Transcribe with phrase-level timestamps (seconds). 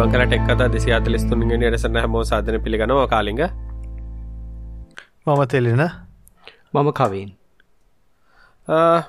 [0.00, 3.40] අයිබං කල ටෙක් කතා දෙසි අතලිස්තුන්ගේ නිරසන හැමෝ සාධන පිළිගනවා කාලිග.
[5.26, 5.82] මම තෙලෙන.
[6.74, 7.30] මම කවන්.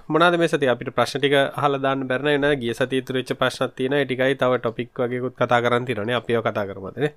[0.10, 4.36] මොනද මේ සති අපිට ප්‍රශ්ටික හල දාන්න බැරන එන ගිය සති තුරච්ච ප්‍රශ්නත් තියන ටිකයි
[4.36, 7.08] තව ටොපික් වගේකුත් කතා කරන්න තිරන අපියෝ කතා කරමතන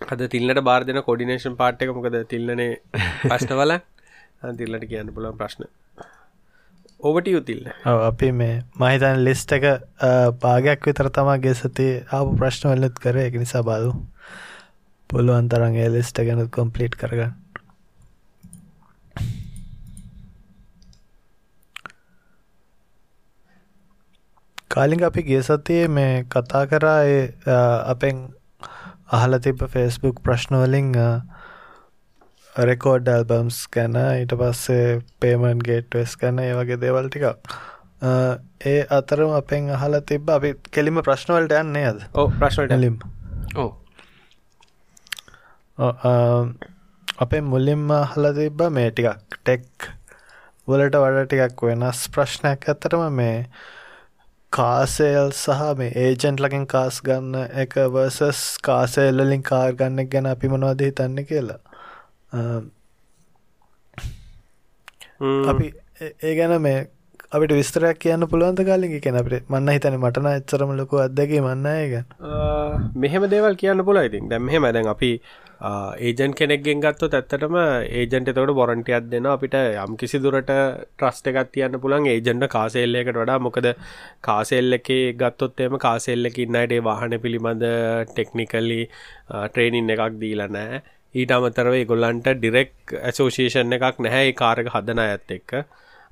[0.00, 2.16] අද තිල්න්නට බාර්ධන කොඩිනේෂන් පාට්ක මොකද?
[2.26, 2.72] තිල්ලනේ
[3.22, 3.72] ප්‍රශ්නවල?
[4.60, 5.68] තිල්ලට කියන්න පුලන් ප්‍රශ්න
[7.00, 9.64] ඕවට යුතිල්ල අපි මේ මහිතන් ලිස්ට එක
[10.44, 13.16] පාගයක් විතර තමාගේ සති ආපු ප්‍රශ්න වල්ලත් කර.
[13.22, 13.90] එක නිසා බාදු
[15.10, 17.34] පුළුවන් තරන්ගේ ලිස්ට ගැනත් කොම්පලිට් කරගන්න.
[24.70, 27.00] කාලිග අපි ගේ සතියේ මේ කතා කරා
[27.92, 28.16] අපෙන්
[29.12, 30.88] අහල තිබ ෆෙස්බුක් ප්‍රශ්නවලින්
[32.64, 37.56] රෙකෝඩ් ඇල්බම්ස් ගැන ඊට පස්සේ පේමන් ගේට්වෙස් ගැන ඒ වගේ දේවල් ටිකක්.
[38.66, 42.00] ඒ අතරම අපෙන් අහල තිබ අපි කෙලිම ප්‍රශ්නවලට යන්නේ අද?
[42.14, 42.96] ඕ ප්‍රශ්නට ලිම්
[43.56, 43.70] ඕ
[47.18, 49.90] අපේ මුලින්ම හල තිබ්බ මේ ටිකක් ටෙක්
[50.68, 52.68] වලට වඩ ටිකක් වෙනස් ප්‍රශ්නයක්.
[52.68, 53.46] ඇතරම මේ
[54.52, 60.88] කාසේල් සහ මේ ඒජන්ට් ලකින් කාස් ගන්න එක වර්සස් කාසේල්ලින් කාර් ගන්න ගැන අපි මොනවද
[60.88, 61.65] හිතන්න කියලා
[65.48, 65.72] අපි
[66.22, 66.76] ඒ ගැන මේ
[67.28, 71.94] අපිට විස්තරයක් කියන්න පුළුවන්ත කාලින් කෙන අපට මන්න හිතන මටන එච්චරම ලොකු අදගේ මන්නයග
[72.96, 74.28] මෙහෙම දේවල් කියන්න පුල ඉතින්.
[74.28, 75.10] දැම්හෙ මැදැන් අපි
[76.02, 81.80] ඒජන් කෙනෙක්ගෙන් ගත්තොත් ඇත්තටම ඒජන්ට තවට බොරන්ටියක් දෙන්න අපිට යම් කිසි දුරට ට්‍රස්ට එකත් තියන්න
[81.80, 83.70] පුළන් ඒජන්ට කාසෙල්ලකට වඩා මොකද
[84.22, 87.64] කාසෙල්ල එක ගත්තොත් එම කාසෙල්ලක ඉන්නයිට වාහන පිළිබඳ
[88.10, 88.82] ටෙක්නිකල්ලි
[89.46, 90.82] ට්‍රේනින් එකක් දීල නෑ
[91.16, 95.52] ඊට අමතරව ගොල්ලන්ට ඩිරෙක් ඇසෝෂේෂන් එකක් නැහැ කාරක හදන ඇත් එක්ක.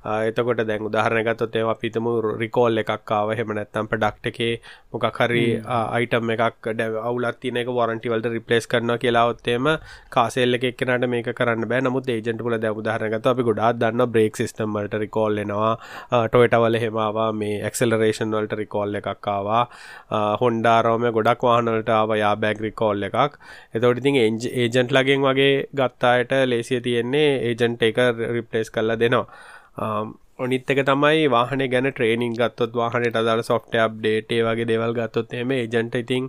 [0.04, 2.06] එතකොට දැන් උදාහරණගත්තොත් ඒවා අපිටම
[2.40, 3.30] රිකෝල් එකක් ආව.
[3.32, 4.60] එහෙම නැත්නම් ප්‍රොඩක්ට් එකේ
[4.92, 6.68] මොකක් හරි අයිටම් එකක්
[7.02, 9.70] අවුලක් තියෙන එක වොරන්ටි වලට රිප්ලේස් කරනවා කියලා આવොත් එහෙම
[10.10, 11.80] කාසෙල් එකේ එක්කනට මේක කරන්න බෑ.
[11.80, 15.72] නමුත් ඒජන්ට් වල දැන් උදාහරණගත්තොත් අපි ගොඩාක් දන්නවා බ්‍රේක් සිස්ටම් වලට රිකෝල් එනවා.
[16.28, 19.64] ටොයටා වල එහෙම ආවා මේ ඇක්සලරේෂන් වලට රිකෝල් එකක් ආවා.
[20.42, 23.40] හොන්ඩා රෝම ගොඩක් වාහන වලට ආවා යා බෑග් රිකෝල් එකක්.
[23.74, 28.04] එතකොට ඉතින් ඒජන්ට් ලගෙන් වගේ ගත්තායට ලේසිය තියෙන්නේ ඒජන්ට් එක
[28.36, 29.26] රිප්ලේස් කරලා දෙනවා
[29.76, 35.34] Um, ඔනිත් එක තමයි වාහන ගැන ට්‍රේනිින් ගත්තොත් වාහනට අදාළ සොෆ්ට අප්ඩේටේ වගේ දෙවල් ගත්තොත්
[35.34, 36.24] එම ඒජන්ට ඉතින්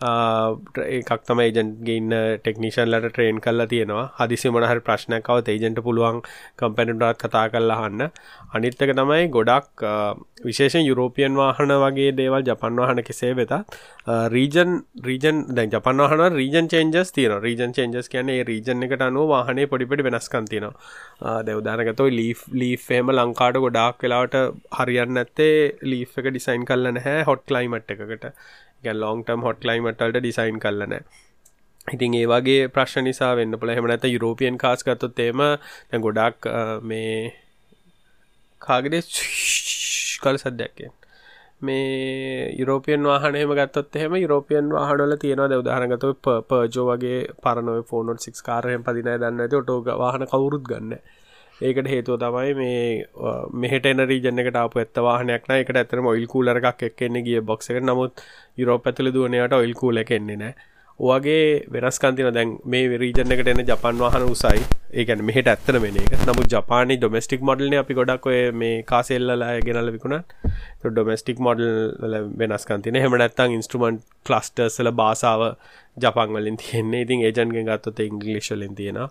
[0.00, 4.06] එකක් තම ඒජන්ගේ ඉන්න ටෙක්නිෂන්ලට ට්‍රේන් කල්ලා තියෙනවා.
[4.18, 6.20] හදිසි මොනහරි ප්‍රශ්නයක්කව ඒජන්ට පුළුවන්
[6.56, 8.06] කම්පැනටත් කතා කරලාහන්න
[8.52, 9.84] අනිත්තක තමයි ගොඩක්
[10.42, 13.52] විශේෂ යුරෝපියන් වාහන වගේ දේවල් ජපන් වාහන කෙසේ වෙත
[14.28, 14.72] රීජන්
[15.04, 20.04] රීජන් දැන් ජපන් වාහන රීජන් චේන්ජස් තියන රීජන් චේන්ජස් කියන්නේ රීජන් එකට අනුව වාහනේ පොඩිපට
[20.08, 24.40] වෙනස්කන්තිනවා දෙවදානකතොයි ලී ලීෆේම ලංකාට ගොඩක් වෙලාවට
[24.78, 28.26] හරියන්න ඇත්තේ ලී එක ඩිසයින් කල්ල නැහැ හොට් ලයිමට් එකකට.
[28.94, 30.96] ලොන්ටම් හොට් ලයිමටල්ට ඩිසයින් කලන
[31.88, 35.42] ඉතින් ඒ වගේ ප්‍රශ්න නිසා වෙන්න පුළ හෙම නැත යුරෝපියන් කාස් ගත්තොත් එම
[36.00, 36.48] ගොඩක්
[36.82, 37.34] මේ
[38.62, 39.12] කාගෙඩ
[40.22, 40.92] කල සද්‍යයක්කෙන්
[41.60, 45.48] මේ යුරෝපියන් වාහනයම ගත්තොත් එහෙම යුරෝපියන් වාහනල තියෙනවා.
[45.50, 46.04] දවදාහනගත
[46.48, 50.94] පර්ජෝ වගේ පරනොව ෆෝනොට් සික් කාරයෙන් පදිනය දන්න ඇති ඔටෝ වාහන කවුරුත් ගන්න.
[51.60, 52.80] ඒකට හේතුව තමයි මේ
[53.56, 57.80] මෙහට එනරී ජනකට අප ඇත්ත වාහනයක්න එකට ඇතරම ඔයිල් කූලර එකක් එක්කෙන්නේ ගිය බොක්ස එක
[57.82, 58.24] නමුත්
[58.56, 60.54] යුරෝප ඇතුල දුවනයට ඔයිල් කූල එකෙන්නේ නෑ
[61.00, 64.60] ඔගේ වෙනස්කන්තින දැන් මේ රීජන එකට එන ජපන් වාහන උසයි.
[64.92, 66.12] ඒකැන මෙහට ඇත්තන වෙන එක.
[66.22, 70.34] නමුත් ජපානි ඩොමස්ටික් මොඩල්න අපි ගොඩක් ඔය මේ කාසෙල්ලලා ගෙනල විකුණත්
[70.84, 75.46] ඩොමස්ටික් මොඩල් වෙනස්කන්තින හෙමනැත්තං ඉන්ස්ට්‍රමන්ට් ක්ලස්ටර්සල බාසාාව
[75.96, 77.02] ජපන් වලින් තියෙන්නේ.
[77.02, 79.08] ඉතින් ඒජන්ගෙන් ගත්තොත ඉංගලිශ්ලින් තියෙනවා.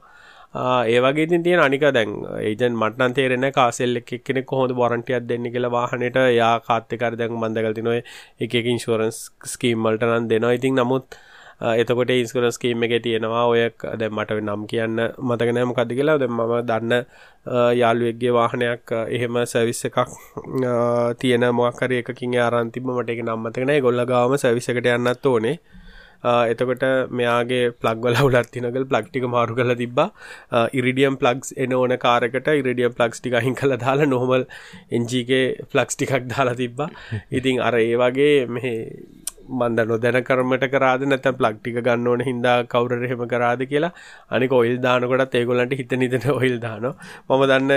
[0.54, 2.12] ඒ වගේ ඉතින් තියෙන අනික දැන්
[2.42, 7.34] ඒජන් මට්නන් තේරෙන කාසෙල් එක් කෙනෙක් කොහොමද වොරන්ටියක් දෙන්න කියලා වාහනේට යා කාත් එක්ක දැන්
[7.34, 8.01] මම දැකලා තිනවා
[8.40, 10.57] එක එක ඉන්ෂුරන්ස් ස්කීම් වලට නම් දෙනවා.
[10.57, 11.06] ඉතින් නමුත්
[11.62, 13.62] එතකොට ඉන්ස්කරන්ස් ස්කීම් එකේ තියෙනවා ඔය
[14.00, 16.18] දැන් මට නම් කියන්න මතක නැහැ මොකද්ද කියලා.
[16.18, 16.94] දැන් මම දන්න
[17.81, 19.98] යාළුවෙක්ගේ වාහනයක් එහෙම සර්විස් එකක්
[21.19, 22.90] තියෙන මොකක් හරි එකකින් ආරන් තිබ්බ.
[22.90, 23.78] මට ඒක නම් මතක නැහැ.
[23.78, 25.60] ඒගොල්ලෝ ගාවම සර්විස් එකට යන්නත් ඕනේ.
[26.24, 30.10] එතකොට මෙයාගේ ප්ලග් වල උලත් තිනගල් ප්ලග් ටික මාරු කරලා තිබ්බා.
[30.74, 34.45] ඉරිඩියම් ප්ලග්ස් එන ඕන කාරකට ඉරිඩියම් ප්ලග්ස් ටික අහිං කළා දාලා නොර්මල්
[34.92, 36.89] එන්ජිගේ ප්ලග්ස් ටිකක් දාලා තිබ්බා.
[37.38, 38.75] ඉතින් අර ඒ වගේ මේ
[39.50, 43.92] මන්ද නොදැන කරමට කරාද නැතම් ප්ලක්්ටික ගන්න ඕන හින්දා කවුර හෙම කරාද කියලා.
[44.31, 46.88] අනික ඔයිල් දානකොටත් ඒගොල්ලන්ට හිත නිතන ඔයිල් දාන
[47.30, 47.72] මම දන්න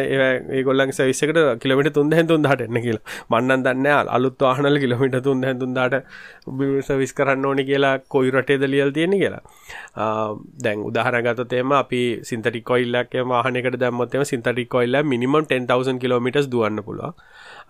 [0.59, 3.05] ඒගොල්ලන් සවිසකට කිලමිට තුන්ද හැතුන් දාට එන්න කියලා.
[3.31, 5.97] මන්නන් දන්න අලුත් වාහනල කිලමිට තුන්ද හැතුන් දාට
[6.89, 9.43] සවිස් කරන්න ඕනි කියලා කොයි රටේද ලියල් තියෙන කියලා.
[10.65, 17.15] දැන් උදාහරගතතේම අපි සින්තටි කොයිල්ලක් වාහනකට දැම්මොත්තම සින්තටි කොයිල්ල මිනිමම් 10,000 කිලමිටස් දුවන්න පුළුව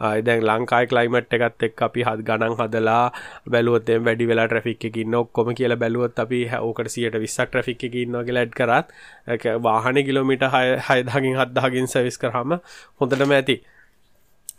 [0.01, 3.13] දැන් ලංකායි කලයිමට් එකත් එක් අපි හත් ගණන් හදලා
[3.51, 7.95] බැලුවත්තෙන් වැඩි වෙලා ට්‍රෆික් එක ඉන්න ඔක්කොම කියලා බැලුවොත් අපි ඕකට සියට විස්සක් ට්‍රෆික් එක
[8.05, 12.59] ඉන්නවා කියලා ඇඩ් කරත් වාහන කිලෝමිට හය හයදාගින් හත්දාගින් සවිස් කරහම
[13.01, 13.57] හොඳටම ඇති.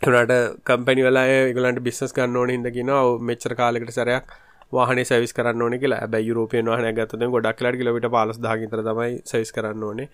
[0.02, 0.32] තුනට
[0.64, 1.26] කම්පැනි වෙලා
[1.56, 2.90] ගලන්ට බිස්නස් ගන්න ඕන හිදකින
[3.28, 4.32] මෙච්චර කාලෙකට සරයක්
[4.72, 6.00] වාහන සවිස් කරන්න ඕන කියලා.
[6.04, 10.08] ඇබැ යුරෝපියන් වාහන ගත්තද ගොඩක් ලට කිලට පාලස් දාගතර තමයි සවිස් කරන්න ඕනේ.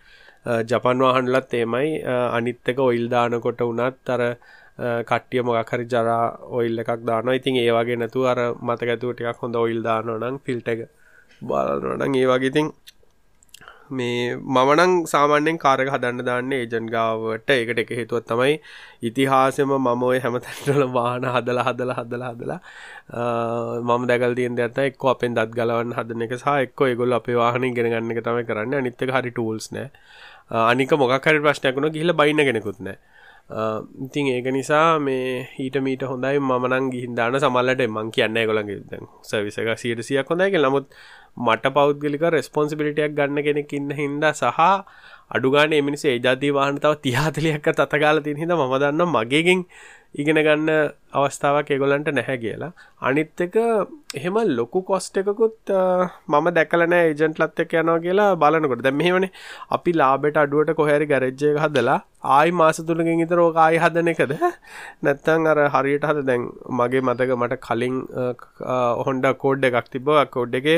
[0.71, 1.89] ජපන් වාහන්ලත් ඒමයි
[2.39, 4.23] අනිත්තක ඔයිල් දානකොට වනත් තර
[4.79, 10.41] කට්ටිය මොකක්හරි ජරා ඔයිල් එකක් දාන ඉතින් ඒවාගේ නැතු අර මතකඇතුව ටිකක් හොඳ ඔයිල් දානොනං
[10.45, 10.81] ෆිල්ට එක
[11.43, 12.73] බලනොනං ඒවාගේතින්
[13.91, 17.51] මේ මමනං සාමාන්‍යෙන් කාරක හදන්න දාන්න ඒජන් ගාවට.
[17.51, 18.55] ඒකට එක හේතුවත් තමයි
[19.03, 22.61] ඉතිහාසම මම ඔය හැමතැන්ටල වාහන හදලා හදලා හදලා හදලා
[23.89, 27.71] මම දැකල් තියෙන් ඇත එක් අපෙන් දත් ගලවන්න හදන එක සහ එක්ක ඒගොල් අපේ වාහන
[27.75, 28.75] ගෙන ගන්න එක තමයි කරන්න.
[28.75, 29.89] අනිත්තක හරි ටූල්ස් නෑ.
[30.65, 32.99] අනික මොකක්හරි ප්‍රශ්නයක්ුණ ගිහිල බයින්න කෙනෙකුත් නෑ.
[33.51, 39.71] ඉතින් ඒක නිසා මේ ඊට මීට හොඳයි මනං ගිහින් දාන සමල්ලට මං කියන්න ගොළන්ගේ සවිසක
[39.77, 40.87] සියට සියක් හොඳයි නමුත්
[41.39, 44.61] මට පෞද්ගලික රෙස්පොන්සිබිලිටියක් ගන්න කෙනෙක් ඉන්න හින්දා සහ
[45.31, 49.67] අඩුගාන එමිනිස ඒජාතිී වාහනතාව තිහාතලියක්ක තතකාල තින් හිද ම දන්න මගේකින්
[50.15, 50.71] ඉගෙන ගන්න
[51.19, 52.73] අවස්ථාවක් එගොලන්ට නැහැ කියලා.
[53.09, 53.57] අනිත් එක
[54.19, 55.73] එහෙම ලොකු කොස්ට එකකුත්
[56.33, 58.83] මම දැකලන ඒජන්ට්ලත් එක් යනවා කියලා බලනකොට.
[58.87, 59.27] දැ මෙහෙවන
[59.77, 61.99] අපි ලාබෙට අඩුවට කොහැරි ගැරජ්ජය හදලා
[62.37, 64.35] ආයි මාස තුළකින් ඉතර ඕකායි හදන එකද?
[65.07, 66.27] නැත්තං අර හරියට හද.
[66.31, 66.47] දැන්
[66.81, 67.97] මගේ මතක මට කලින්
[69.07, 70.71] හොන්ඩ කෝඩ් එකක් තිබ කෝඩ් එක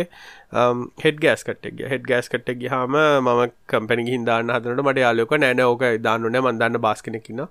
[1.04, 3.42] හෙඩ ගෑස් කට්ටක් හෙඩ ගෑස් කට්ටක් ගහම මම
[3.74, 7.46] කම්පැනි හිදාන්න හදනට මට යාලෝක නෑන ඕක දාන්නන මන්දන්න බාස්කනෙකින්න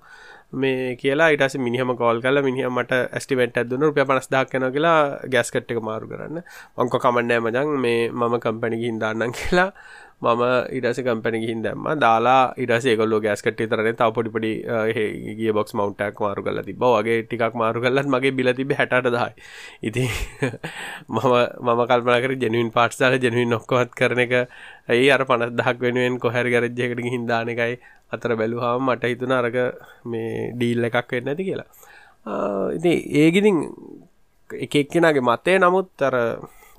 [0.52, 5.72] මේ කියලා ඉටස මිනිහම කෝල් කල මිනිහ මට ඇස්ටිමට ඇදදුන රුපිය පනස්දා කන කියලා ගැස්කට්
[5.72, 6.42] එක මාරු කරන්න.
[6.76, 9.70] මංකො කමන්නෑ මජන් මේ මම කම්පැනි හින්දාන්නම් කියලා
[10.22, 11.86] මම ඉඩස කම්පැන ගිහින් දැම්ම.
[11.98, 14.52] දාලා ඉඩසේ කොල්ලෝ ගෑස්කට තරන තාව පොඩිපඩි
[15.38, 19.32] ගිය බොක්ස් මවන්ටක් මාරු කල තිබ වගේ ටිකක් මාරු කල්ලත් මගේ බිල තිබ හැට දහයි.
[19.82, 20.04] ඉති
[21.14, 21.26] මම
[21.66, 24.34] මම කල්පනකර ජනුවන් පාට්සාල ජනුවන් නොක්කොත් කරන එක.
[24.88, 27.74] ඇයි අර පනත් දහක් වෙනුවෙන් කොහැර ගරජ්ජකට හින්දාන එකයි
[28.12, 29.58] අතර බැලුහාම මට හිතුන අරග
[30.04, 31.68] මේ ඩීල් එකක් වෙන්න ඇති කියලා.
[32.72, 33.58] ඉති ඒගිතින්
[34.50, 36.16] එක එක්කෙනගේ මතේ නමුත් අර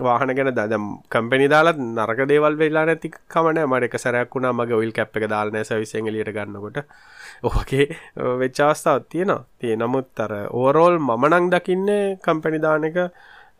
[0.05, 4.79] වාහන ගැන දම් කම්පැනි දාලත් නරක දේවල් වෙලා නැති කමන මට එක සැරයක් වුණා මගේ
[4.79, 6.79] ඔයිල් කැප් එක දාලන සවිසෙන් එලියට ගන්නකොට.
[7.43, 7.85] ඕගේ
[8.41, 9.45] වෙච්චාවස්ථාවත් තියෙනවා.
[9.59, 12.97] තිය නමුත් අර ඕරෝල් මමනං දකින්නේ කම්පැනි දාන එක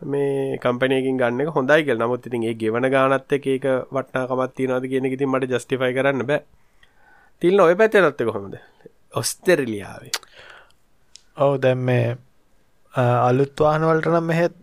[0.06, 1.98] මේ කම්පනයකින් ගන්න හොඳයි කියල.
[1.98, 3.66] නමුත් ඉතින් ඒ ගෙවන ගානත් එක ඒක
[3.96, 6.44] වටනාකමත් තියෙනවාද කියන ඉතින් මට ජස්ටිෆයි කරන්න බෑ.
[7.42, 8.56] තිල්න ඔය පැත්තේ නත්තක කොහොමද?
[9.14, 10.12] ඔස්තෙරලියාවේ
[11.38, 12.18] ඔවු දැම් මේ
[12.94, 14.56] අලුත් වාහනවලට නම් මෙහෙත්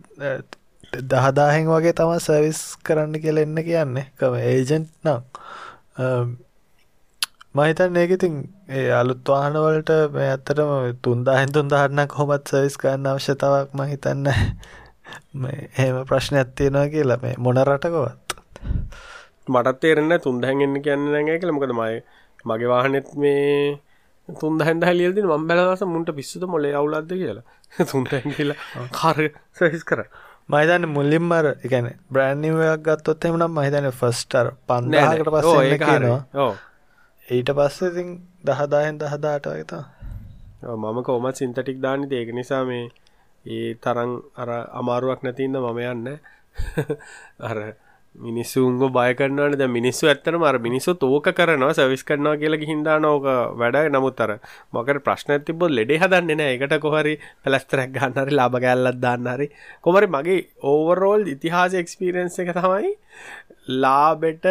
[0.92, 4.06] දහදාහෙන් වගේ තම සර්විස් කරන්න කියල එන්න කියන්නේ.
[4.18, 5.20] කම ඒජන්ට් නම්.
[7.54, 8.34] මහිතන් ඒකඉතින්
[8.68, 10.72] ඒ අලුත් වාහනවලට මේ ඇත්තටම
[11.02, 17.18] තුන්දාහෙන් තුන්දාහරන්නක් හොමත් සවිස් කරන්න අවශ්‍යතාවක් මහිතන්න එහෙම ප්‍රශ්නයක් තියෙනවා කියලා.
[17.18, 18.34] මේ මොන රටකවත්.
[19.48, 22.02] මටත් තේරෙන්න තුන්දැන්ගන්න කියන්න නැගේ කළමකද මයි
[22.44, 23.78] මගේ වාහනෙත් මේ
[24.28, 27.46] තුන්දහැන්ද හලියල්දි මම් බැලස මුන්ට පිස්සුත මොලේ අවුලද්ද කියලා.
[27.90, 29.18] තුන්දැන් කියලා කාර
[29.58, 30.02] සහිස් කර
[30.50, 35.52] මහිතන්න මුල්ලින්මර එකන බ්‍රෑන්නිවයක් ගත්තොත් එමනම් මහිතන ෆස්ටර් පන්දහකට පස්ස
[35.82, 36.50] කියනවා.
[37.28, 38.08] ඊට පස්සේ ඉතින්
[38.44, 39.84] දහදාහෙන් දහදාට වගතා
[40.62, 42.84] මම කෝමත් සින්තටික් දානි ඒක නිසා මේ
[43.44, 46.08] ඒ තරං අර අමාරුවක් නැතින්ද මම යන්න.
[47.48, 47.58] අර
[48.14, 53.24] මිනිස්සුන්ග බය කරනවන ද මිනිස්සු ඇත්තන මර මිනිස්සු තෝක කරනවා සවිස් කරනවා කියලා හින්දා නෝක
[53.60, 54.32] වැඩ නමුත්තර
[54.72, 56.56] මොකට ප්‍රශ්න තිබ ලෙඩේ හදන්න නෑ.
[56.56, 57.14] එකට කොහරි
[57.44, 59.46] පැලස්තරක් ගන්නරි ලාබ ගැල්ලත් දාන්නරි
[59.80, 60.40] කොමරි මගේ
[60.72, 62.92] ඕවරෝල් ඉතිහාස එක්ස්පිරෙන්න්ස එක තමයි
[63.82, 64.44] ලාබෙට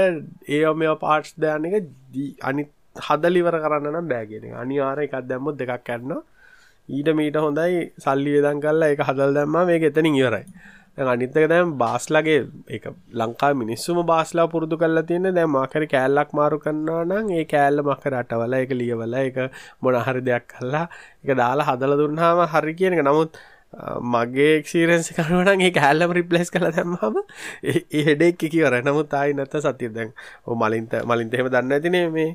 [0.47, 1.75] ඒඔමය පාට්ස් දයන එක
[2.41, 2.69] අනි
[3.07, 6.23] හදලිවර කරන්න නම් බෑගෙන අනිවාර එකක් දැම්මුත් දෙකක් කරන්න
[6.89, 10.45] ඊට මීට හොඳයි සල්ලි වෙදන් කල්ලා එක හදල් දැම්ම මේ එතනින් ඉවරයි.
[11.07, 12.39] අනිත්තක දැම් බාස්ලගේ
[12.69, 17.83] එක ලංකා මිනිස්සුම බාස්ලා පුරුදු කල්ලා තියෙන දැ මාකර කෑල්ලක් මාරු කරන්නවා නම් ඒ කෑල්ල
[17.83, 19.37] මකර අටවල එක ලියවල එක
[19.81, 20.85] මොනහරි දෙයක් කල්ලා
[21.23, 23.03] එක දාලා හදල දුන්නාම හරි කියන එක.
[23.03, 23.39] නමුත්
[24.03, 27.21] මගේ එක්ෂීරන්සි කරුවනන් ඒ කෑල්ලම රිප්ලස් කළ දැම්මම
[27.63, 30.11] ඒ හෙඩෙක් කිවර නමුත් ආයි නැත සතිය දැන්
[30.45, 32.29] ඕ මලින්ත මලින්ත එහෙම දන්න ඇතිනේ මේ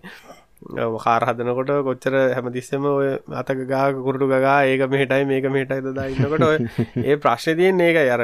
[0.99, 6.45] කාර හදනකොට කොච්චර හැමතිස්සම ඔය අතක ගා කුරටු ගා ඒක මෙහටයි මේක මෙහටයි දදා ඉන්නකොට
[7.05, 8.23] ඒ ප්‍රශ්න තියෙන් ඒක යර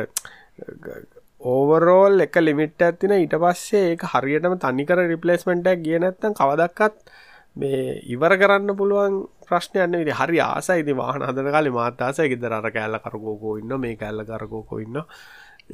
[1.41, 7.13] ඕවරෝල් එක ලිමිට් ඇතින ඊට පස්සේ ඒක හරියටම තනිකර රිපලේස්මෙන්ටක් ගිය නැත්තම් කවදක්කත්
[7.57, 12.99] මේ ඉවර කරන්න පුළුවන් ප්‍රශ්නයන්න විදි හරි ආසයිති වාහන හදන කාලි මාතාසය ගෙදර අර කෑල්ල
[13.01, 15.01] කරකෝකෝ ඉන්න මේ කැල්ල කරකෝකෝ ඉන්න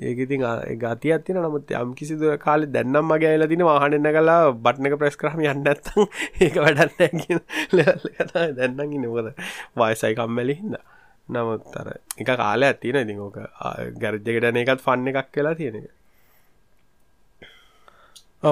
[0.01, 0.45] ඒකඉතින්
[0.79, 5.41] ගති අතින නමුත් යම් කිසිද කාලෙ දැන්නම් මගේ ඇල තින වාහනන්න කලා බට්නක ප්‍රෙස් කරම
[5.45, 6.05] යන්න ඇත්තම්
[6.43, 7.41] ඒක වැඩන්න
[7.73, 9.33] ලෙවල්ල කතා දැන්නගි නොකද
[9.77, 10.77] වයසයි කම්මැලි හිද
[11.29, 13.39] නමුත් අර එක කාලය ඇතින ඉතින් ඕක
[13.99, 15.91] ගැරජ්ජකටන එකත් ෆන්න එකක් කියලා තියෙන එක.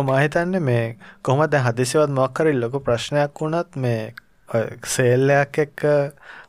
[0.03, 0.85] මහිතන්න මේ
[1.23, 4.15] කොහම දැ හදිසිවත් මොක්කරල් ලොක ප්‍රශ්නයක් වුණත් මේ
[4.87, 5.85] සේල්ලයක් එක්ක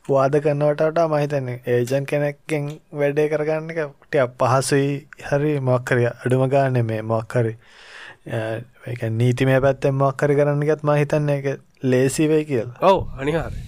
[0.08, 4.90] වාද කරනවටට මහිතන ඒජන් කෙනෙක්ගෙන් වැඩේ කරගන්න එකට පහසුයි.
[5.24, 7.54] හරි මොක්කරිය අඩුම ගාන මේ මොක්කරි
[9.12, 11.48] නීතිමය පැත්තෙන් මොක්කරි කරන්නගත් මහිතන්න එක
[11.84, 12.78] ලේසිවේ කියලා.
[12.82, 13.64] ඔව් අනිහාරය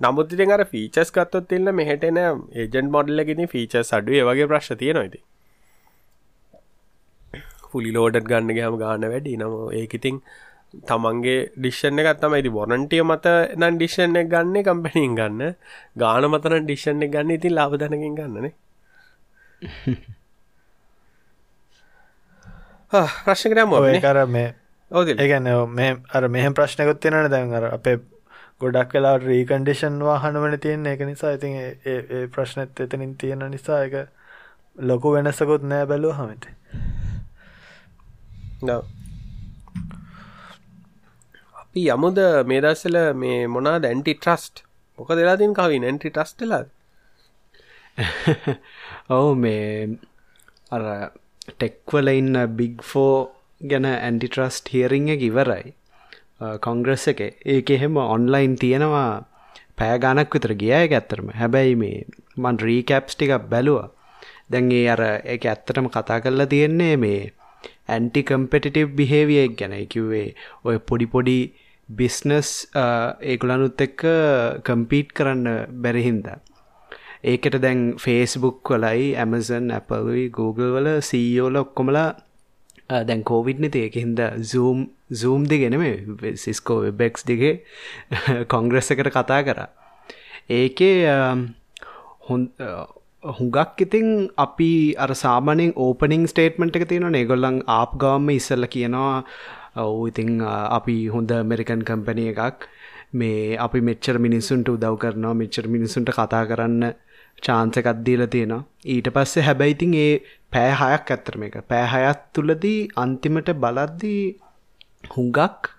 [0.00, 5.16] නමුත්තිෙන් අර ෆීචස් කත්තොත් එල්න්න මෙහටන ඒජන් මොඩල්ලගෙන ෆීචස් අඩුව වගේ ප්‍රශ් තියෙනොයිද
[7.64, 9.36] පුලි ලෝඩට් ගන්න ගහම ගාන වැඩි.
[9.36, 10.22] නම ඒකඉතින්
[10.74, 12.50] තමන්ගේ ඩිෂණ එකත් තමයි.
[12.50, 15.40] බොරන්ටිය මත නන් ඩිෂණ එක ගන්න කම්පැනින් ගන්න.
[15.96, 17.30] ගාන මතන ඩිෂණ එක ගන්න.
[17.32, 18.54] ඉතින් ලාබදනකින් ගන්නනේ
[23.24, 24.54] ප්‍රශ්නකරම ඔය කර මේ
[24.90, 27.96] ඕද ඒගැන මේ අර මෙහම ප්‍රශ්නකුත් තියෙනන දැන් අර අපේ
[28.60, 33.94] ගොඩක් වෙලා රීකන්ඩිෂන් වාහනවන තියෙන එක නිසා ඉතින් ඒ ප්‍රශ්නත් එතනින් තියෙන නිසා එක
[34.84, 36.44] ලොකු වෙනසකුත් නෑ බැලූ හමට
[41.70, 44.64] අපි යමුද මේ දස්සල මේ මොනා දැන්ටි ට්‍රස්ට්
[44.98, 46.64] මොක දෙලාතින් කවි නැන්ටි ටස්ටලා
[49.10, 49.98] ඔවු මේ
[50.70, 50.82] අර
[51.52, 53.14] ටෙක්වල ඉන්න බිග් ෆෝ
[53.70, 55.74] ගැන ඇන්ටිට්‍රස්ට් හියරිං එක ඉවරයි.
[56.64, 57.20] කොංග්‍රස් එක.
[57.46, 59.24] ඒක එහෙම ඔන්ලයින් තියෙනවා.
[59.76, 63.90] පෑ ගණක් විතර ගියය ඇත්තරම හැබැයි මේ මන් රීකැප්ස් ටිකක් බැලුව.
[64.50, 67.32] දැන්ගේ අර එක ඇත්තටම කතා කරලා තියෙන්නේ මේ
[67.90, 70.28] ඇන්ටි කම්පෙටිටව් බිහේවියක් ගැන කිව්වේ
[70.64, 71.38] ඔය පොඩි පොඩි
[71.88, 72.50] බිස්නස්
[73.24, 74.06] ඒකුලනුත් එක්ක
[74.64, 75.48] කම්පීට් කරන්න
[75.82, 76.30] බැරිහින්ද
[77.24, 82.08] ඒකට දැන් ෆේස්බුක් වලයි ඇමසන් Appleයි Google වල සීෝල e ඔක්කොමලා
[83.06, 85.84] දැන් කෝවිඩ් නති එක හින්ද zoom zoom දිගෙනම
[86.36, 87.52] සිස්කෝ වෙබෙක්ස් දිගේ
[88.46, 89.60] කොංග්‍රෙස් එකට කතා කර.
[90.50, 90.96] ඒකේ
[93.22, 99.24] හුඟක් ඉතින් අපි අර සාමානෙන් ඕපනිං ස්ටේට්මට එක තියෙන ඒගොල්ලන් ආප් ගවම්ම ඉස්සල්ල කියනවා
[99.78, 102.64] ඔවු ඉතිං අපි හොඳ ඇමරිකන් කම්පැනිය එකක්.
[103.12, 106.94] මේ අපි මෙච්චර මිනිස්සුන්ට උදව් කරනවා මෙච්චර මිනිසුන්ට කතා කරන්න
[107.38, 108.64] චාන්සකත් දීල තියෙනවා.
[108.86, 110.12] ඊට පස්සේ හැබැයිතින් ඒ
[110.50, 114.24] පෑ හයක් ඇත්තරම එක පෑ හයත් තුළදී අන්තිමට බලද්දී
[115.14, 115.72] හුඟක්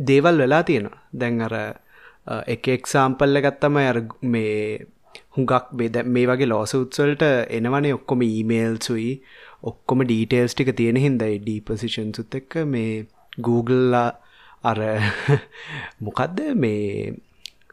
[0.00, 0.98] දේවල් වෙලා තියෙනවා.
[1.12, 1.54] දැන් අර
[2.48, 4.86] එක එක්සාම්පල්ල ගත්තම අර මේ
[5.30, 9.10] හුඟක් බෙද මේ වගේ ලෝසුත්සල්ට එනවනේ ඔක්කොම ඊමේල්සුයි
[9.62, 13.06] ඔක්කොම ඩීටේල්ස් ටික තියෙන හින්දයි ඩීපසිෂන් සුත් එක්ක මේ
[13.40, 14.08] Googleලා
[14.64, 14.78] අර
[16.04, 17.14] මොකක්ද මේ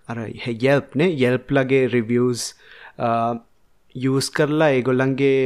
[0.08, 0.20] අර
[0.60, 2.48] යෙල්ප්නේ යෙල්ප්ලගේ රිවියස්
[3.96, 5.38] යස් කරලා ඒගොල්ලන්ගේ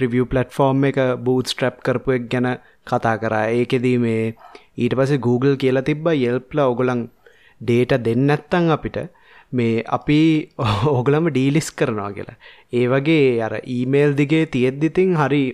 [0.00, 2.48] රිවිය පලට්ෆෝර්ම් එක බූත් ස්ට්‍රප් කරපුයක් ගැන
[2.86, 3.46] කතා කරා.
[3.50, 4.34] ඒකෙදී මේ
[4.76, 7.02] ඊට පස Google කියලා තිබ්බ යෙල්ප්ල ඔගොලන්
[7.60, 8.98] ඩේට දෙන්නැත්තං අපිට
[9.52, 10.20] මේ අපි
[10.94, 12.36] ඕගලම ඩීලිස් කරනවා කියලා.
[12.72, 15.44] ඒ වගේ අර ඊමේල් දිගේ තියෙද්දිතින් හරි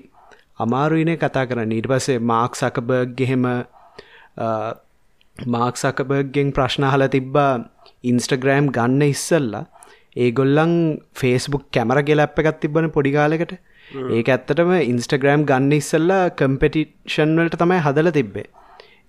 [0.58, 1.72] අමාරුයින කතා කරන්න.
[1.72, 3.44] ඊට පස්සේ මාක් සකබර්ග් ගෙහෙම
[5.36, 7.52] මාක් සකබර්ගෙන් ප්‍රශ්නහල තිබ්බා
[8.04, 9.64] ඉන්ස්ටග්‍රෑම් ගන්න ඉස්සල්ලා.
[10.16, 10.74] ඒගොල්ලන්
[11.14, 13.54] ෆේස්බුක් කැමර ගෙලප් එකත් තිබන පොඩිකාලෙකට
[14.10, 18.46] ඒක ඇත්තටම ඉන්ස්ටග්‍රෑම් ගන්න ඉස්සල්ලා කම්පෙටිෂන්වලට තමයි හදල තිබ්බේ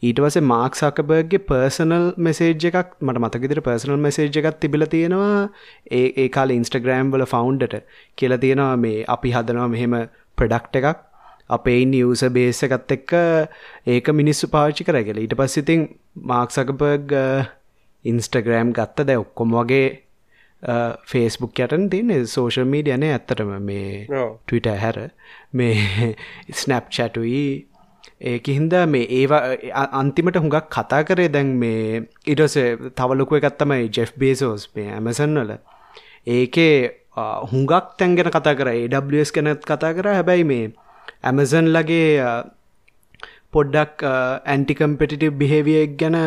[0.06, 5.50] ඊට වස මාක් සකබර්ගේ පර්සනල් මෙසේජ් එකක් මට මතකදිර පර්සනල් මෙසේජ් එකක් තිබිල තියෙනවා.
[5.92, 7.76] ඒ කාල ඉන්ස්ටග්‍රෑම් වල ෆවුන්්ඩට
[8.18, 10.00] කියලා තියෙනවා මේ අපි හදනවා මෙහෙම
[10.38, 11.04] ප්‍රඩක්් එකක්.
[11.50, 13.12] අපේ නිවස බේස එකත් එක්ක
[13.88, 15.86] ඒක මිනිස්සු පාච්චි කරගල ඊට පස්සිතින්
[16.32, 17.14] මාක් සකබර්ග
[18.06, 19.08] ඉන්ස්ටග්‍රෑම් ගත්ත.
[19.08, 19.86] දැ ඔක්කොම වගේ
[21.06, 22.26] ෆේස්බුක් යටන තියන්නේ.
[22.28, 25.00] සෝෂල් මීඩියන ඇත්තටම මේ ටවිට හැර.
[25.54, 26.16] මේ
[26.62, 27.46] ස්නැප් චැටුයි
[28.24, 29.42] ඒක හින්ද මේ ඒවා
[29.94, 32.58] අන්තිමට හුඟක් කතා කරේ දැන් මේ ඉටස
[32.96, 35.52] තවලොකුව එකත්තමයි ජෙෆ් බේසෝස් මේ ඇමසන් වල.
[36.28, 36.76] ඒකේ
[37.46, 38.70] හුඟක් තැන්ගෙන කතා කර.
[38.70, 40.08] AWS කෙනත් කතා කර.
[40.10, 40.72] හැබැයි මේ
[41.24, 42.08] ඇමසන් ලගේ
[43.52, 44.04] පොඩ්ඩක්
[44.46, 46.18] ඇන්ටිකම්පෙටිටව් බිහේවියක් ගැන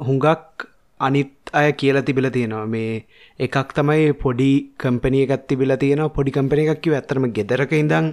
[0.00, 0.66] හුඟක්
[1.00, 2.66] අනිත් අය කියලා තිබිල තියෙනවා.
[2.66, 3.04] මේ
[3.38, 6.08] එකක් තමයි පොඩි කම්පනිය එකත් තිබිල තියෙනවා.
[6.10, 8.12] පොඩි කම්පනි එකක් කිව ඇතරම ගෙදරක ඉඳං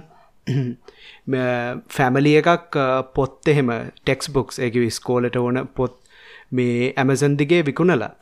[1.96, 3.70] ෆැමලි එකක් uh, පොත් එහෙම
[4.00, 5.96] ටෙක්ස් බොක්ස් එක විස්කෝලට ඕන පොත්
[6.50, 8.12] මේ ඇමසන් දිගේ විකුණලා.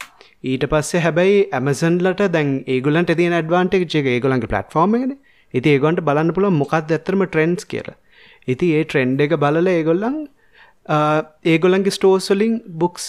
[0.44, 5.18] ඊට පස්සේ හැබැයි ඇමසන්ලට දැන් ඒගුලන්ට තියන ඇඩ්වාන්ටෙක් එක ඒගොලන්ගේ පලට්ෆෝර්ම්ගෙන
[5.54, 7.96] ඉති ඒගොන්ට බලන්න පුළ මොකක්ද ඇතරම ට්‍රෙන්න්ස් කියලා.
[8.46, 10.18] ඉති ඒ ට්‍රෙන්ඩ් එක බලල ඒගොල්ලන්
[10.88, 13.06] uh, ඒගොලන්ගේ ස්ටෝස්වලින් බුක්ස්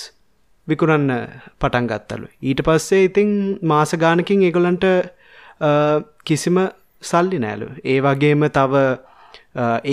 [0.67, 1.11] විකුණන්න
[1.59, 2.27] පටන් ගත්තලු.
[2.41, 6.57] ඊට පස්සේ ඉතිං මාස ගානකින් ඒගොලන්ට uh, කිසිම
[7.01, 8.85] සල්ලි නෑලු ඒ වගේම තව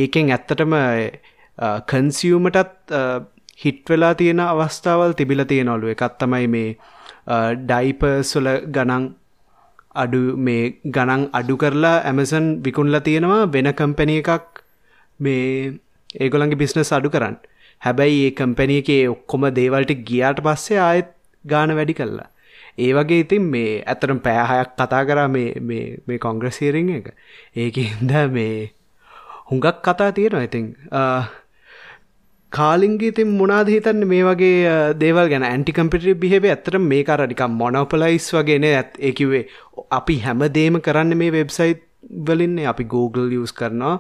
[0.01, 0.75] ඒකෙන් ඇත්තටම
[1.91, 2.95] කන්සියමටත්
[3.65, 5.93] හිට් වෙලා තියෙන අවස්ථාවල් තිබිල තියෙනවලු.
[5.95, 6.77] එකත් තමයි මේ
[7.69, 9.07] ඩයිපර්ස්වල ගණන්
[10.03, 10.63] අඩු මේ
[10.97, 13.41] ගණන් අඩු කරලා ඇමසන් විකුණලා තියෙනවා.
[13.55, 14.63] වෙන කම්පැනිය එකක්
[15.21, 15.73] මේ
[16.21, 17.37] ඒගොලන්ගේ බිස්නස් අඩු කරන්න.
[17.83, 21.11] හැබැයි ඒ කම්පැනිය එකේ ඔක්කොම දේවල්ට ගියාට පස්සේ ආයත්
[21.45, 22.29] ගාන වැඩි කල්ලා
[22.79, 27.07] ඒ වගේ ඉතින් මේ ඇතරම් පෑහයක් කතා කරා මේ කොංග්‍රසීරිං එක.
[27.57, 28.73] ඒකන්ද මේ
[29.49, 30.67] හුඟක් කතා තියෙනවා ඉතින්.
[32.53, 35.45] කාලින්ගේ තින් මොනාද හිතන්න මේ වගේ දේවල් ගැන?
[35.45, 39.43] ඇන්ටිකම්පිටි බිහෙව ඇතර මේ කරඩිකම් මොනොපලයිස් වගේන ඇත් ඒකිවේ
[39.93, 41.83] අපි හැම දේම කරන්න මේ වෙබ්සයිට්
[42.29, 43.95] වලින්නේ අපි Google යස් කරනවා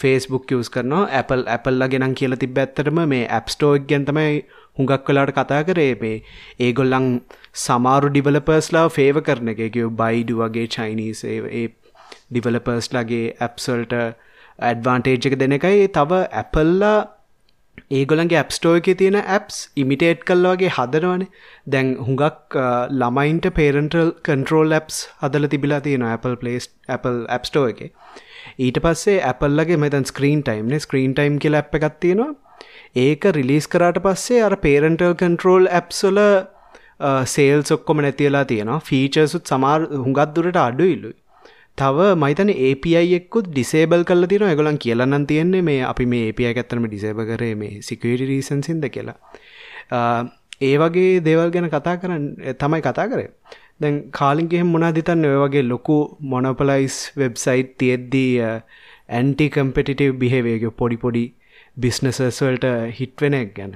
[0.00, 4.40] ෆස්බුක් යස් කරනවා Apple Appleල්ල ගෙනම් කියල තිබ ඇත්තරම මේ ඇප්ස්ටෝක් ගැන් තමයි
[4.78, 5.92] හුඟක් කලාට කතා කරේ.
[6.02, 6.16] මේ
[6.60, 7.08] ඒගොල්ලං
[7.64, 9.62] සමාරු ඩිවලපර්ස්ලා ෆේව කරන එක.
[9.74, 11.68] කිව බයිඩු වගේ චයිනීස් ඒ
[12.30, 13.94] ඩිවලපර්ස්ලගේ ඇප්සල්ට
[14.60, 15.88] ඇඩ්වාන්ටේජ් එක දෙන එකයි.
[15.96, 16.98] තව ඇපල්ලා
[17.98, 21.24] ඒගොලන්ගේ ඇප්ස්ටෝ එක තියෙන ඇප්ස් ඉමිටේට් කල්ලවාගේ හදනවන.
[21.74, 22.58] දැන් හුඟක්
[23.00, 27.80] ළමයින්ට පේරන්ටල් කන්ට්‍රෝල් ඇප්ස් හදල තිබිලා තියෙන Apple පලේස් Apple ඇප්ස්ටෝ එක.
[28.66, 32.30] ඊට පස්සේ ඇපල්ලගේ මෙතන් ස්ක්‍රීන් ටයිම්න ස්ක්‍රීන් ටයිම් කියල ඇප් එකක් තියෙනවා.
[33.06, 36.20] ඒක රිලිස් කරාට පස්සේ අර පේරන්ටල් කන්ට්‍රෝල් ඇප්සොල
[37.34, 38.84] සේල් ඔක්කොම නැතිලා තියෙනවා.
[38.90, 41.19] ෆීචර්සුත් සමාර් හුඟත් දුරට අඩු ඉල්ලුයි
[41.80, 46.86] තව මයිතන API එක්කුත් ඩිසේබල් කල තින ගොලන් කියලන්න තියෙන්නේ මේ අපි මේ API ඇත්තරම
[46.86, 49.16] ඩිසේබ කරේ මේ සිකට රීසන්සින්ද කියලා.
[50.60, 52.24] ඒ වගේ දේවල් ගැන කතා කරන්න
[52.62, 53.28] තමයි කතා කරේ.
[53.80, 55.98] දැන් කාලින්ගෙහෙම මොනා දිතන්න ඔය වගේ ලොකු
[56.32, 58.32] මොනොපලයිස් වෙබ්සයිට් තියෙද්දී
[59.18, 61.24] ඇන්ටි කම්පෙටිටව් බිහෙවේග පොඩි පොඩි
[61.76, 62.66] බිස්නසස්වල්ට
[62.98, 63.74] හිට්වෙනක් ගැන.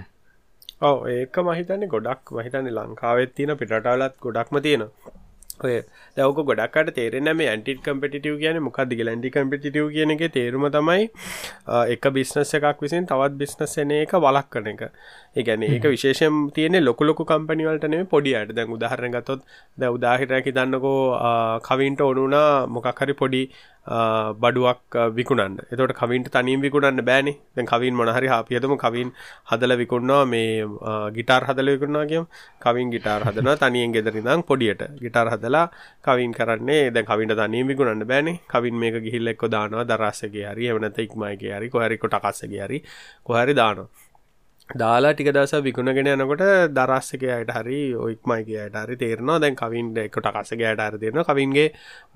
[0.83, 5.15] ඔව ඒක මහිතන්නේ ගොඩක් මහිතන්නේ ලංකාවෙත් තියෙන පිටටවලත් ගොඩක්ම තියෙනවා.
[5.61, 5.75] ඔය
[6.17, 11.05] දවක ගොඩක්ට තේරෙන මේ ඇන්ටි කම්පිටිව් කියන මොකක්ද ඇන්ටි කම්පිටිව් කියන එක තේරුම තමයි
[11.95, 14.83] එක බිස්නස් එකක් විසින් තවත් බිස්නස් එන එක වලක් කරන එක.
[15.37, 19.47] ඒගැන ඒක විශේෂම් තියෙන ලොකුලොකු කම්පනිවලටනේ පොඩියට දැන් උදාහරණ ගතොත්
[19.79, 20.99] ද උදාහිරැකි දන්නකෝ
[21.69, 23.43] කවින්ට ඕනුනා මොකක්හරි පොඩි
[23.87, 25.59] බඩුවක් විකුණන්න.
[25.73, 27.33] එතට කවින්ට තනින් විකුණන්න බෑනි.
[27.57, 29.13] දැන් කවින් මොනහරි හාපියතම කවින්
[29.51, 30.65] හදල විකුණවා මේ
[31.17, 32.27] ගිටාර් හදල විකුණවා කියම්.
[32.65, 34.83] කවින් ගිටාර් හදන තනියෙන් ගෙදරිදම් පොඩියට.
[35.03, 35.67] ගිටාර් හදලා
[36.03, 38.41] කවින් කරන්නේ දැ කවින්ට තනින් විකුණන්න බෑනි.
[38.49, 42.83] කවින් මේක ගිහිල්ල එක්ක දානවා දරස්සගේ හරි එවනත ඉක්මයිගේ හරි කොහරිකොට කස්සගේ හරි
[43.25, 43.89] කොහරි දානවා.
[44.71, 49.39] දාලා ටික දස විකුණගෙන යනකොට දරස්සකයට හරි ඔයික්මයිකයට හරි තේරනවා.
[49.39, 51.67] දැන් කවින්ට එකට කසගයට අර දෙරන කවින්ගේ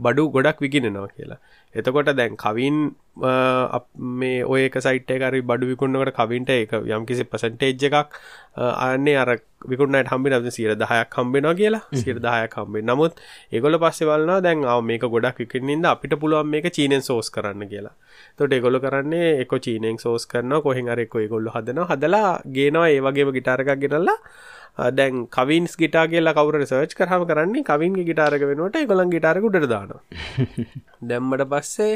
[0.00, 1.38] බඩු ගොඩක් විකිනෙනවා කියලා.
[1.74, 2.76] එතකොට දැන් කවින්
[4.14, 8.18] මේ ඔයක සයිට කරි බඩු විකුන්නකට කවින්ට එක යම් කිසි පසන්ටේජ් එකක්
[8.56, 9.30] අන්නේ අර
[9.64, 11.82] විකුණට හම්බි නද සිර දහයක් හම්බෙනවා කියලා.
[11.94, 13.20] සිර දහයක් හම්බේ නමුත්
[13.52, 17.94] ඒගොල පස්සෙ වලන්න දැන් මේක ගොඩක් විකිනින්ද අපිට පුළුවන් මේක චීනෙන් සෝස් කරන්න කියලා.
[18.36, 23.00] තොට එගොල කරන්නේ එක චීනෙන් සෝස් කරන කොහෙන් අර එක්කො ගොල්ල හදන හදලා ගේනවා ඒ
[23.00, 24.18] වගේම ගිටාරකක් ගෙනල්ලා
[24.78, 29.94] දැන් කවින්ස් ගිටා කියලා කවර සර්ච් කරහම කරන්නේ කවින්ගේ ගිටාරක වෙනට ගොලන් ගිටාරක උඩට දාන
[31.10, 31.94] දැම්මට පස්සේ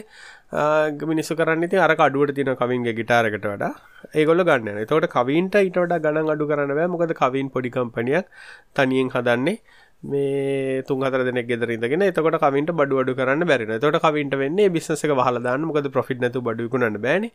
[1.05, 3.73] මිනිස්සු කරන්න ති අර අඩුවට තින කවින්ගේ ගිටාරකට වඩා
[4.15, 6.89] ඒගොල්ල ගන්න තවට කවින්ට ඉට වඩා ගණන් අඩු කරන්න බෑ.
[6.89, 8.27] මොකද කවින් පොඩි කම්පනියක්
[8.75, 9.57] තනියෙන් හදන්නේ
[10.05, 12.03] මේ තුන් හතර දෙනෙක් ගෙදර ඉඳගෙන.
[12.03, 16.43] එතකොට කවින්ට බඩු අඩු කරන්න බැරින තොට කවින්ට වෙන්නේ බිස්නස එක හලදාන්න මොකද ප්‍රෆිට් නැතු
[16.43, 17.33] බඩුකුණන්න බෑනේ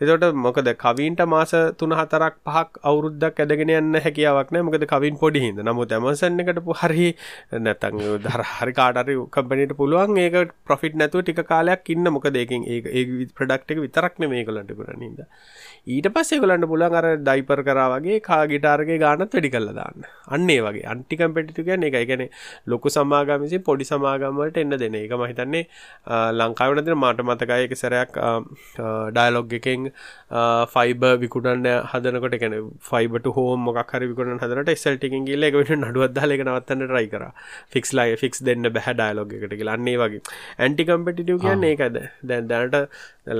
[0.00, 5.44] එතකොට මොකද කවින්ට මාස තුන හතරක් පහක් අවුරුද්දක් ඇදගෙන යන්න හැකියාවක් නෑ මොකද කවින් පොඩි
[5.44, 5.60] හින්ද.
[5.62, 7.08] නමුත් ඇමසන් එකට හරි
[7.66, 12.08] නැතන් දර හරි කාටරි කම්පනීට පුළුවන් ඒක ප්‍රොෆිට් නැතුව ටික කාලයක් ඉන්න.
[12.10, 15.26] මොකද ඒකින් ඒ ඒ ප්‍රඩක්් එක විතරක් නෙමේ කලන්ට කරන හිද
[15.88, 20.04] ඊට පස්සේ කොලන්ට පුලන් අර ඩයිපර් කරාවගේ කා ගිටාර්ගේ ගානත් වැඩි කල්ල දාන්න.
[20.28, 20.84] අන්නේ වගේ.
[20.86, 22.24] අන්ටිකම්පෙටිතු ගැන එක ගැන
[22.66, 25.12] ලොකු සමාගමිසි පොඩි සමාගමට එන්න දෙන එක.
[25.14, 25.64] මහිතන්නේ
[26.32, 28.12] ලංකාවනතින මාට මතකයක සැරයක්
[29.10, 29.89] ඩයිලොග් එකෙන්
[30.74, 32.56] ෆයිබ විකුණන්න හදනකට ගැන
[32.90, 37.24] ෆයිබට හෝම මොක් හරි විකුණ හදනට එසල්ටිකින් ගිල්ල එකට නඩුවත්දාලක නවත්තන්න රයි කර.
[37.74, 40.22] ෆික්ස් ලයි ෆික්ස් දෙන්න බැහ ඩයිලොග් එකට කියලන්නේ වගේ.
[40.58, 42.00] ඇන්ටිකම්පිටිටව කියන්නේ ඒකද?
[42.24, 42.78] දැන් දැනට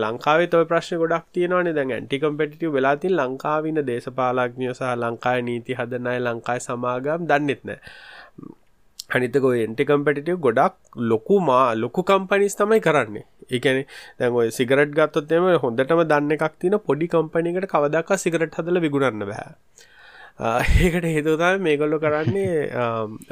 [0.05, 1.77] ලංකාවේ තොයි ප්‍රශ්න ගොඩක් තියෙනවානේ.
[1.81, 7.81] දැන් ඇන්ටිකම්පිටිටව වෙලාතින් ලංකාවින්න දේශපාලක්ඥයෝ සහ ලංකායි නීති හදනයි ලංකායි සමාගම් දන්නෙත් නෑ.
[9.11, 10.75] අනිතක එන්ටි කම්පටිටව ගොඩක්
[11.11, 13.25] ලොකු මා ලොකු කම්පනිස් තමයි කරන්නේ
[13.59, 13.83] එකන
[14.41, 19.55] ඔය සිගරට් ගත්තොත්තෙම හොඳටම දන්න එකක් තින පොඩි කම්පනිකට කවදක් සිගරට් හදල විගුණන්න බෑ.
[20.41, 22.61] ඒකට හේතුතම මේගොල්ලො කරන්නේ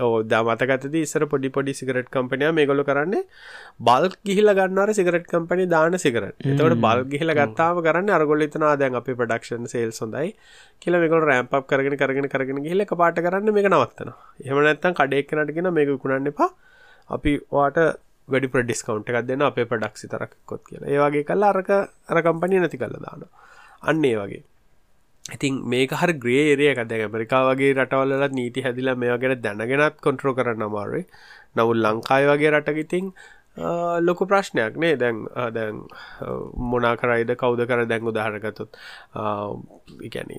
[0.06, 3.22] ඕ දමතකතද ඉස්සර පොඩි පොඩි සිකරට් කම්පනය මේගොල්ලො කරන්නේ
[3.88, 9.08] බල් ගිහිල ගන්නර සිකරට් කම්පනි දාන සිකරට එතවට බල් ගිහිල ගත්තාම කරන්න අරගොල්ලිතනා දැන් අප
[9.12, 10.34] පඩක්ෂන් සේල් සොඳයි
[10.82, 14.12] කියල මේකොල් රෑම්ප් කරගෙන කරගෙන කරගෙන ගහිල පාට කරන්න මේ නවත්තන
[14.48, 16.50] එහම නැත්තන් කඩෙක්නටගෙන මේක කුණන්න එපා.
[17.10, 17.78] අපි වාට
[18.28, 20.92] වැඩි ප්‍රඩිස්කවන්් එකක් දෙන්න අපේ පඩක්සි තරක් කොත් කියලා.
[20.94, 21.70] ඒවාගේ කල්ලා අරක
[22.10, 23.26] අර කම්පනය නැති කල්ල දාන
[23.82, 24.42] අන්න ඒ වගේ.
[25.34, 30.68] ඉතින් මේක හර ග්‍රේරය එකද ඇමරිකා වගේ රටවල්ලත් නීති හැදිලා මේ වගෙන දැනගෙනත් කොන්ට්‍රෝ කරන්න
[30.68, 31.04] අමාරුයි.
[31.56, 33.12] නවුල් ලංකායි වගේ රටකිතින්
[34.00, 34.96] ලොකු ප්‍රශ්නයක් නේ.
[34.96, 35.82] දැන් දැන්
[36.66, 38.76] මොනා කරයිද කවුද කර දැන් උදාහරකතුත්
[40.00, 40.30] ඉගැන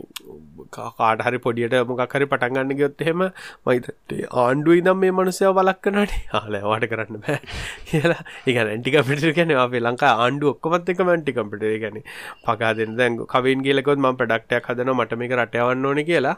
[0.72, 3.26] කාට හරි පොඩියට මොකක්හරි පටන්ගන්න ගයොත් එහෙම
[3.66, 7.40] මයිතේ ආණ්ඩුවයි දම් මේ මනුසය වලක්කනට හල වාට කරන්න බෑ.
[7.90, 8.22] කියලා.
[8.46, 12.02] ඉග ඇන්ටිකපිට ගැන අපේ ලංකා ආණ්ඩු ඔක්කොමත් එක මැන්ටි කම්පිට ගැන
[12.46, 16.38] පකාදෙන් දැන් කවින් කියලකොත් ම ප්‍රඩක්ටයක් හදන මට මේක රටයවන්න ඕන කියලා.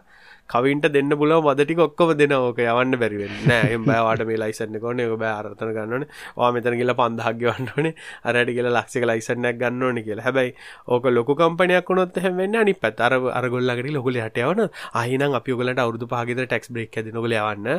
[0.52, 5.02] කවින්ට දෙන්න පුලව මදටික ඔක්කොම දෙන ඕක යවන්න බැරිවෙන්න නෑ එම් බෑවාට මේ ලයිසන්න කොන
[5.06, 6.06] ඔ බෑ අරතන ගන්නන
[6.38, 7.94] වා මෙතන කියලා පන්දහක්ග වන්නනේ
[8.26, 10.26] අරට කියලා ලක්ෂක ලයිසන්නයක් ගන්න ඕන කියලා.
[10.28, 10.56] හැබැයි
[10.88, 16.12] ඕක ලොක කම්පනයක් වුණොත් හැවෙන්න අනි පැත් අර අරගොල්ලකට ලොකුල හටයවන අහිනම් අපි ඔගලට අවුදු
[16.14, 17.70] පහගත ටෙක්ස් බ්‍රේක් ඇද නොගල යවන්න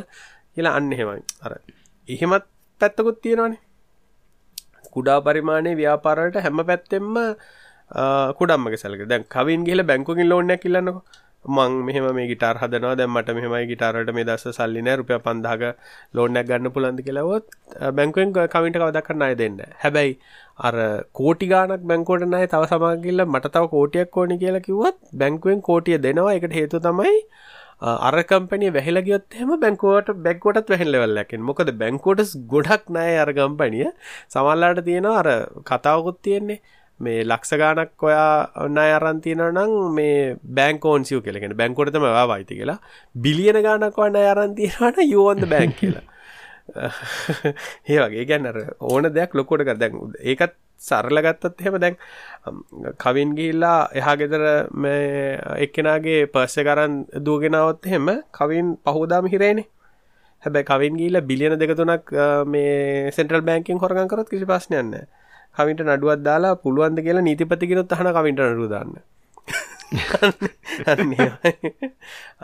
[0.55, 1.59] කියලා අන්න හෙමයි අර
[2.09, 2.49] එහෙමත්
[2.81, 3.61] පැත්තකුත් තියෙනවානේ.
[4.93, 7.11] කුඩා පරිමාණය ව්‍යාපාරට හැම පැත්තෙම
[8.39, 10.97] කුඩම්මක සැලක දැන් කවින් ගහල බැංකුකින් ලෝනයක් කිල්ලන්නක
[11.45, 15.71] මං මෙහම මේ ගිටාර් හදනවා දැන් මට මෙහෙමයි ගිටාරට මේ දස්ස සල්ලි නෑ රුපියල් 5000ක
[16.19, 17.57] ලෝන් එකක් ගන්න පුළුවන්ද කියලා වොත්
[17.97, 19.57] බැංකුවෙන් කවින්ට කවදාවත් ණය දෙන්න.
[19.83, 20.13] හැබැයි
[20.67, 20.75] අර
[21.19, 25.97] කෝටි ගාණක් බැංකුවට ණය තව සමහරක් ගිහලා මට තව කෝටියක් ඕනි කියලා කිව්වොත් බැංකුවෙන් කෝටිය
[26.05, 26.33] දෙනවා.
[26.35, 27.15] ඒකට හේතුව තමයි
[28.07, 31.47] අර කම්පැනිය වැහිලා ගියොත් එහෙම බැංකුවට බැංකුවටත් වැහෙන ලෙවල් එකක් එන්නේ.
[31.49, 33.89] මොකද බැංකුවට ගොඩක් ණය අර කම්පැනිය.
[34.35, 35.29] සමහරලාට තියෙනවා අර
[35.71, 36.59] කතාවකුත් තියෙන්නේ.
[37.05, 38.31] මේ ලක්ෂ ගානක් ඔයා
[38.65, 40.15] ඔන්න අරන් තියෙනවා නම් මේ
[40.59, 41.43] බැංක් ඕන්සියු කියලා.
[41.43, 42.79] කියන්නේ බැංකුවට තමයි ඔයා වයිති කියලා.
[43.25, 46.03] බිලියන ගානක් ඔන්න අරන් තියෙනවා නම් you on the bank කියලා.
[47.89, 48.25] ඒ වගේ.
[48.25, 48.59] කියන්නේ අර
[48.91, 51.97] ඕන දෙයක් ලොකුවට කර දැන් ඒකත් සරල ගත්තත් එහෙම දැන්
[53.03, 54.43] කවින් ගිහිල්ලා එහා ගෙදර
[54.85, 59.67] මේ එක්කෙනාගේ පර්ස් එක අරන් දුවගෙන આવත් එහෙම කවින් පහෝදාම හිරේනේ.
[60.43, 65.07] හැබැයි කවින් ගිහිල්ලා බිලියන දෙක තුනක් මේ සෙන්ට්‍රල් බැංකින් හොරගම් කරොත් කිසි ප්‍රශ්නයක්
[65.57, 65.65] නැහැ.
[65.67, 68.91] කවින්ට නඩුවක් දාලා පුළුවන්ද කියලා නීතිපතිගෙනොත් අහන කවින්ට නඩුව දාන්න.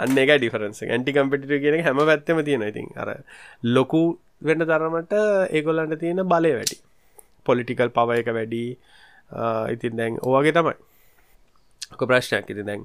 [0.02, 0.30] අන්න එක.
[0.38, 3.10] ඩිෆරන්ස ඇන්ටි කම්පිටිට කියන හැම පැත්තම තියෙන ඉතින් අර
[3.76, 4.02] ලොකු
[4.48, 5.14] වෙන්න තරමට
[5.58, 6.78] ඒගොල්ලන්ට තියෙන බලය වැඩි.
[7.46, 8.64] පොලිටිකල් පව එක වැඩි.
[9.76, 10.76] ඉතින් දැන් ඕවගේ තමයි.
[11.98, 12.46] කො ප්‍රශ්නයක්.
[12.54, 12.82] ඉති දැන්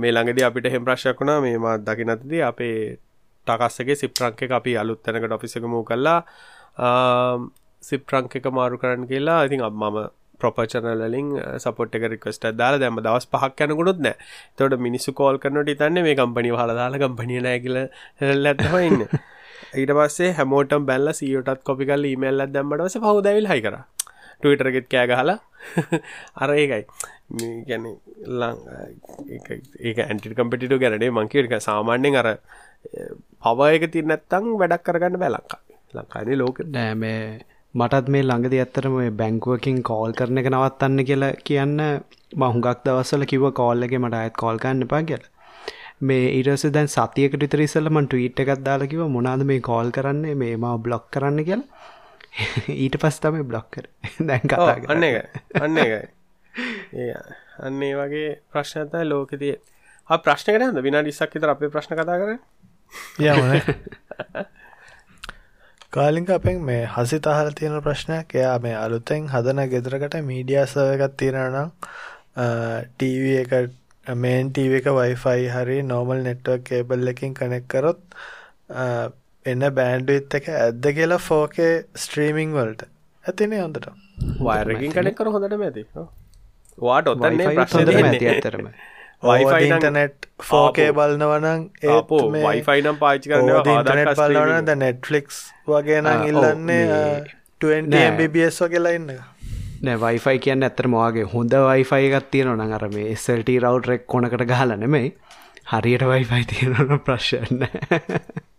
[0.00, 1.40] මේ ළඟද අපිට හෙම ප්‍රශ්යක් වුණා.
[1.40, 2.98] මේ මත් දකි නැතිද අපේ
[3.46, 6.20] ටකස්සගේ සිප්‍රංක අපි අලුත් තැනකට ඔෆිසකමූ කල්ලා
[7.90, 9.40] සිප්‍රංක එක මාරු කරන්න කියලා.
[9.48, 9.98] ඉතින් අම්මම
[10.40, 14.16] ප්‍රපචනලින් සපොට් එක රික්වස්ට දාලා දැම දවස් පහක් යනකුණුත් නෑ.
[14.56, 17.78] තොට මිනිස්සු කෝල් කරනට ඉතන්නේ මේ කම්පනි හලදාලා කම්පනිය නෑකිල
[18.20, 19.04] ඇත්තම ඉන්න.
[19.80, 23.78] ඊට පස්සේ හැමෝටම් බැල්ල සියටත් කොපිකල් ඊමල්ල දැම්මටස පහුදැවිල් හයි කර.
[24.40, 25.38] ටවිටරගෙත් කෑගහලා
[26.42, 26.82] අර ඒකයි.
[27.68, 27.84] ගැන
[29.80, 32.28] ඒක ඇන්ටි කම්පිටිට ගැනනේ මංකික සාමාන්‍යෙන් අර
[33.42, 35.60] පව එක තිරනැත්තං වැඩක් කරගන්න බැලක්කා
[35.94, 37.40] ලංකානේ ලෝක නෑමේ
[37.74, 41.80] මටත් මේ ළඟද ඇත්තරම බැංකුවකින් කෝල් කරන එක නවත්තන්න කියලා කියන්න
[42.34, 45.32] මහුගක් දවස්සල කිව කෝල්ලගේ මට අයත් කෝල්කන්න එපා කියලා.
[46.00, 50.34] මේ ඉරස දැන් සතියකට විතර ඉස්සල්ල මන් ට්වීට් එකක් දාලා කිව මොනාද මේ කෝල් කරන්නේ?
[50.34, 51.66] මේ මව බ්ලොක් කරන්න කියලා.
[52.82, 53.90] ඊට පස් තමයි බ්ලොක් කර.
[54.28, 56.06] දැන් කතා අන්න එක අන්න එකයි
[57.60, 59.54] අන්නේ වගේ ප්‍රශ්නතයි ලෝකතිය
[60.08, 62.30] ප්‍රශ්න කරන්න විනාඩිස්සක් විතර අපේ ප්‍රශ්න කතා කර
[63.20, 63.52] යමන
[65.92, 68.34] කාලිංක අපෙන් මේ හසි තහල තියෙන ප්‍රශ්නයක්.
[68.40, 71.70] එයා මේ අලුතෙන් හදන ගෙදරකට මීඩියා සර්වර් එකක් තියෙනවා නම්
[72.98, 73.54] ටීවී එක
[74.24, 78.00] මේන් ටීවී එක Wi-Fi හරි normal network cable එකකින් connect කරොත්
[79.46, 81.70] එන bandwidth එක ඇද්ද කියලා 4K
[82.04, 82.84] streaming වලට.
[83.24, 83.88] ඇතිනේ හොඳට.
[84.50, 85.88] wire එකකින් connect කර හොඳටම ඇති.
[86.78, 94.76] ඔයාට ඔතන ප්‍රශ්නේ ඇත්තරම වයිෆයි ඉන්ටනෙට් ෆෝකේ බලනවනං ඒපෝ වයිෆයි නම් පාචි කරන්න බලන ද
[94.76, 96.84] නෙට්ෆලික්ස් වගේ නම් ඉල්ලන්නේ
[97.60, 99.10] 20mbs වගේලා ඉන්න.
[99.82, 104.06] නෑ වයිෆයි කියන්න ඇත්තර මවාගේ හොඳ වයිෆයි එකත් තියෙන නං අර මේ එස්සල්ට රවට් රෙක්
[104.06, 105.10] කොනකට ගහල නෙමෙයි
[105.72, 107.66] හරියට වයිෆයි තියෙනන ප්‍රශ්න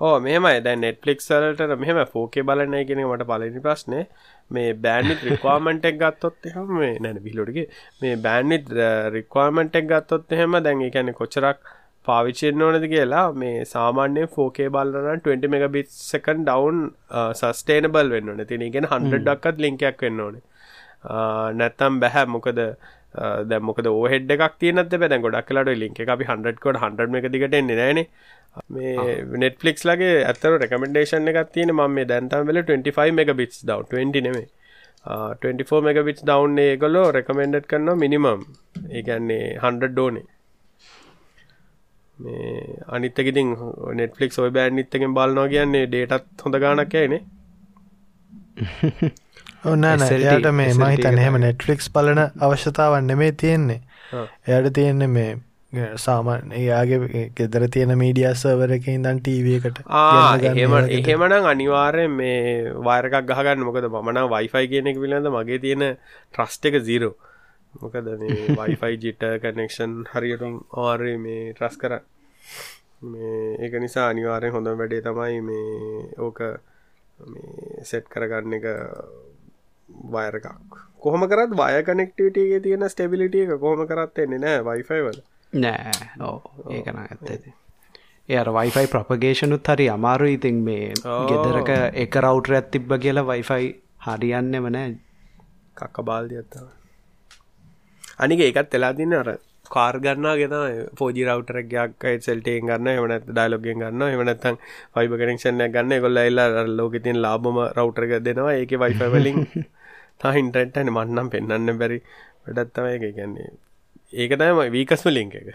[0.00, 4.00] ඕ මෙමයි දැ නෙට්ලික් සලට මෙහම ෆෝකේ බලනය කියෙන මට පලනි ප්‍රශ්නය
[4.50, 7.66] මේ බෑන්නිත් රික්වාමෙන්ට් එක් ගත්තොත් එහෙම මේ නැන පිලොටගේ
[8.02, 8.66] මේ බෑන්නිත්
[9.16, 11.62] රික්වාමෙන්ට් එක් ගත්තොත් එහෙම දැන් එකැනෙ කොච්චරක්
[12.06, 16.82] පාවිච්චෙන් ඕනද කියලා මේ සාමාන්‍ය ෆෝකේ බලන 20 මෙග බිත් සකන් ඩවන්
[17.40, 18.44] සස්ටේනබල් වෙන්න ඕන.
[18.50, 20.44] තින ගෙන හන්ඩක්ත් ලිංකයක් වෙන්න ඕනේ.
[21.60, 22.60] නැත්තම් බැහැ මොකද
[23.50, 28.06] දැමොකද ඕහෙඩ් එකක් තියනත් බැ ගොඩක් කලට ලින්ක අපි හන්ඩකොට හන්ඩ එක දිගට එන්නේ නෑනේ
[28.68, 33.90] මේ නෙට්ෆලික්ස් ලගේ ඇතර රෙකමෙන්ඩේෂන් එකක් තියෙන ම මේ දැන්තම් වෙල 25 මෙග බිටස් දව
[33.94, 34.46] 20 නෙමේ
[35.42, 38.46] 24 මෙග බිටස් දවන්් ඒගොලෝ රෙකමෙන්ඩ් කරන්න මිනිමම්
[38.90, 40.26] ඒගැන්නේ හන්ඩ ඩෝනේ
[42.18, 43.52] මේ අනිත්තකිතින්
[43.94, 47.22] නෙට්ලික් ඔය බෑන් නිත්තකෙන් බලනවා කියන්නේ ඩේටත් හොඳ ගානක් ඇයිනේ
[49.66, 53.80] ඔන්න යට මේ මහිතන එහෙම නෙට්ලික්ස් බලන අවශ්‍යතාවන් නෙමේ තියෙන්නේ.
[54.48, 55.30] එයට තියෙන්නේ මේ
[55.98, 59.80] සාමාන්‍ය එයාගේ ගෙදර තියෙන මීඩිය සර්වරක ඉදන් ටීව එකට
[60.50, 63.64] එහෙම එහෙමනම් අනිවාර්යෙන් මේ වාරකක් ගහගන්න.
[63.68, 65.86] මොකද මන වයිෆයි කියන එක පිළිබඳ මගේ තියෙන
[66.32, 67.14] ට්‍රස්ට එක සීරෝ
[67.82, 71.98] මොකද මේ වයිෆයි ජිට කනෙක්ෂන් හරියටම් ආරය මේ ට්‍රස් කර
[73.02, 76.40] මේ ඒක නිසා අනිවාරයෙන් හොඳ වැඩේ තමයි මේ ඕක
[77.82, 78.66] සෙට් කරගන්න එක
[79.88, 85.22] වයරකක් කොහොම කරත් වය කනෙක්ටිවිටගේ තියෙන ස්ටබිලිටිය එක කොහොම කරත් එන්නේ නෑ වයිෆයිවල
[85.52, 86.38] නෑ ඕ
[86.70, 87.46] ඒකන ඇත්තේද
[88.28, 93.68] එයට වයිෆයි ප්‍රපගේෂනුත් හරි අමාරු ඉතින් මේ ගෙදරක එක රවටර ඇත්තිබ්බ කියලා වයිෆයි
[94.06, 94.96] හරියන්නෙම නෑ.
[95.76, 96.66] කක්ක බාල්දි ඇත්තාව
[98.18, 99.30] අනික ඒකත් වෙලා දින්න අර
[99.70, 100.54] කාර් ගන්නා ගෙන
[100.96, 104.58] පෝජි රවටරක් ගයක් සෙල්ටේ ගන්න එමනත් ඩයිලොගෙන් ගන්න එමනත්තන්
[104.94, 108.54] ෆයිබ කනෙක්ෂණ ගන්න කොල්ල එල්ලා ලෝක තින් ලාබම රවටරක දෙනවා.
[108.54, 109.00] ඒක වයිෆ
[110.20, 111.98] වලින් තාහින්ටටන මන්නම් පෙන්න්න බැරි
[112.46, 113.50] වැඩත්තම එක කියන්නේ
[114.12, 115.46] ඒක තම වීකස්ම ලිංක එක.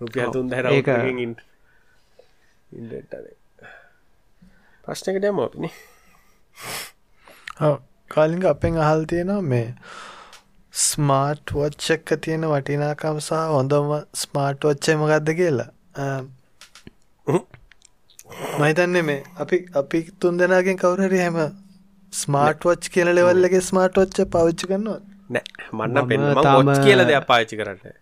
[0.00, 0.88] රුපිය තුන් දැර ඒක-
[4.84, 5.70] ප්‍රශ්නක දැම අපිනි
[8.08, 9.74] කාලිග අපෙන් අහල් තියෙනවා මේ
[10.72, 15.70] ස්මාර්ට් වොච්චක්ක තියෙන වටිනාකම් සහ හොඳම ස්මාර්ට් වච්චය මොකක්ද කියලා?
[18.58, 21.65] මහිතන්නේ මේ අපි අපි තුන් දෙනාගෙන් කවුරහරි හැම
[22.16, 24.98] ස්මාර්ට් වච් කියන ලෙවල්ලගේ ස්මාර්ට් වච්ච පවිච්චි කරනවා
[25.30, 27.94] නෑ මන්න මම පෙන් තාම- ොච් කියල දෙයක් පාච්චි කරන්න.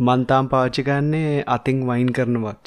[0.00, 2.66] මන්තාම් පාච්චි ගන්නේ අතින් වයින් කරන වච්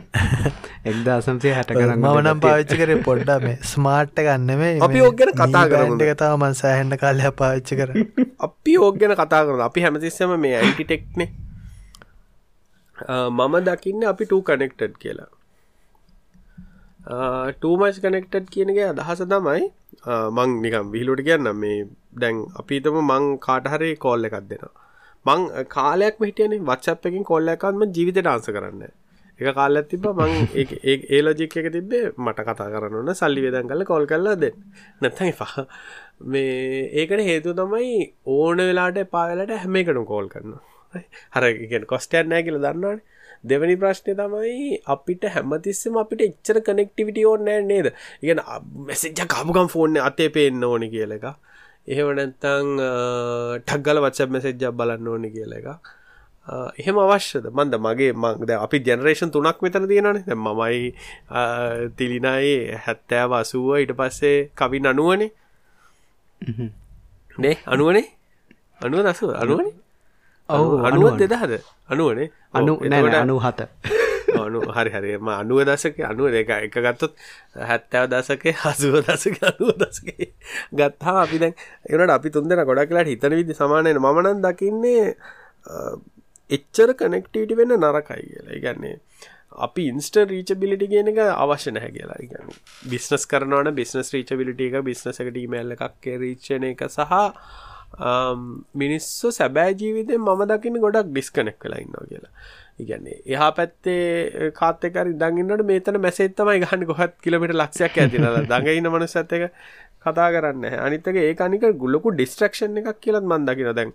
[0.90, 5.16] එක්දා සම්සේ හැට කරන්න මම නම් පාවිච්චි කරේ පොඩ්ඩ මේ ස්මාර්ට්ට ගන්න මේ අපි ඕක
[5.18, 6.02] ගැන කතා කරමුද?
[6.04, 7.90] එක තාමන් සෑහන්ඩ කාලය පාවිච්චි කර.
[8.46, 11.28] අපි ඕක් ගැන කතා කරන අපි හැමතිස්සම මේ ඇයිටිටෙක්නේ
[13.30, 15.28] මම දකින්න අපි ටූ කනෙක්ටඩ් කියලා
[17.52, 19.62] ටූමච් කනෙක්ටඩ් කියනගේ අදහස තමයි
[20.04, 21.78] ආ, මං නිකම් විහිලුට කියන්න මේ
[22.14, 24.64] දැන් අපිතම මං කාටහරේ කෝල්ල එකක් දෙෙන
[25.26, 28.82] මං uh, කාලයක් මහිටියන වච්චප් එකින් කොල්ල එකත්ම ජීවිත ඩාන්ස කරන්න
[29.40, 30.32] එක කාලයක් තිබ මං
[31.10, 34.50] ඒ ලෝජික් එක තිබේ මට කතා කරන්න සල්ලි වේදන් කල කොල් කරලා දෙ
[35.00, 35.54] නැතයි පහ
[36.26, 37.94] මේ ඒකට හේතු තමයි
[38.28, 40.58] ඕන වෙලාට පාවෙලට හැම එකටු කෝල් කරන්න
[41.32, 43.00] හරගෙන් කොස්ටයන් නෑ කියල දන්නවාන.
[43.42, 47.92] දෙවැනි ප්‍රශ්නය තමයි අපිට හැමතිස්සම අපිට එච්චර කනෙක්ටිවිට ඕන්න නෑ නේද?
[48.22, 48.42] ඉගෙන
[48.86, 51.24] මෙසෙජ්ජ කපුකම් ෆෝර්න අතේ පේන්න ඕනි කියල එක
[51.86, 52.68] එහෙම නැත්තං
[53.62, 55.66] ටක්ගල වච්ච මෙසෙජ්ජක් බලන්න ඕනි කියල එක
[56.76, 57.48] එහෙම අවශ්‍යද?
[57.48, 60.94] මන්ද මගේ මංද අපි ජනරේෂන් තුනක් මෙතන තියෙනනේ දැන් මමයි
[61.96, 65.30] තිලිනයි හැත්තෑව අසුව ඊට පස්සේ කවින් අනුවනේ.
[67.38, 67.56] නේ?
[67.66, 68.08] අනුවනේ?
[68.80, 69.89] අනුව දසුව අනුවනේ
[70.50, 71.26] අනුවනේ.
[71.26, 71.52] දෙදහද?
[71.88, 72.28] අනුවනේ?
[72.52, 73.60] අනු ඔව්, නෑ එතකොට- අනු හත
[74.40, 77.12] අනු හරි හරිම අනුව දසක අනුව දෙක එක ගත්තොත්
[77.62, 80.08] හැත්තෑව දසක හසුව දසක අනුව දසක
[80.72, 81.54] ගත්හා අපි දැන්
[81.90, 85.04] එනට අපි තුන්දෙන ගොඩක් කියලාට හිතන විදි සමානයන මනන් දකින්නේ
[86.50, 88.54] එච්චර කනෙක්ටීටි වෙන්න නරකයි කියලා.
[88.58, 88.96] ඉගන්නේ
[89.58, 92.18] අපි ඉන්ස්ට රීචබිලිටි කියන එක අවශ්‍ය නැහැ කියලා.
[92.20, 92.54] ඉගන්න
[92.86, 97.12] බිස්නස් කරනවන බිස්නස් රීචබිලිට එක බිස්නස එකට ඊමල්ල එකක් රීච්චන එක සහ
[98.74, 102.32] මිනිස්සු සැබෑ ජීවිතය මම දකින ගොඩක් ඩිස්කනෙක් කලා ඉන්නවා කියලා.
[102.78, 109.32] ඉගන්නේ එහා පැත්තේ කාත්තකර දඟන්නට මේතන මැසේත්තමයි ගහන්න ගොහත් කිලමිට ලක්ෂයක් ඇතින දඟඉන්න මනුස ඇත
[109.32, 109.44] එක
[110.00, 113.92] කතා කරන්න අනිතක ඒ අනික ගුල්ලොකු ඩිස්ට්‍රක්ෂන් එකක් කියලත් මන් දකින දැන්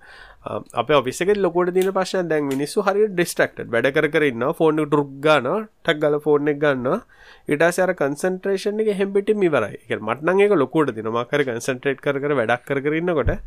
[0.75, 6.19] අප ඔෆිසක ලොකොට දින පශන දැන් මිනිස්සු හරි ඩිස්ට්‍රක්ට වැඩ කරන්න ෆෝන් ටරුක්ගාන ටක් ගල
[6.19, 7.01] ෆෝර්න එක ගන්න
[7.49, 13.37] ඉටසර කන්සන්ට්‍රේෂන් එක හෙම්පිටි මිවරයි එක මටන එක ලොකොට දින මකර කන්සන්ට්‍රේට් කර වැඩක් කරන්නකොට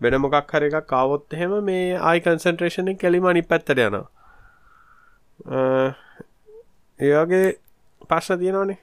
[0.00, 4.04] වෙන මොකක් හර එකක් කාවොත් එහෙම මේ ආයි කන්සන්ට්‍රේෂන් එක කෙලිම අනි පැත්තට යනවා.
[7.00, 7.46] ඒවගේ
[8.10, 8.78] පශ්න තියෙනවානේ.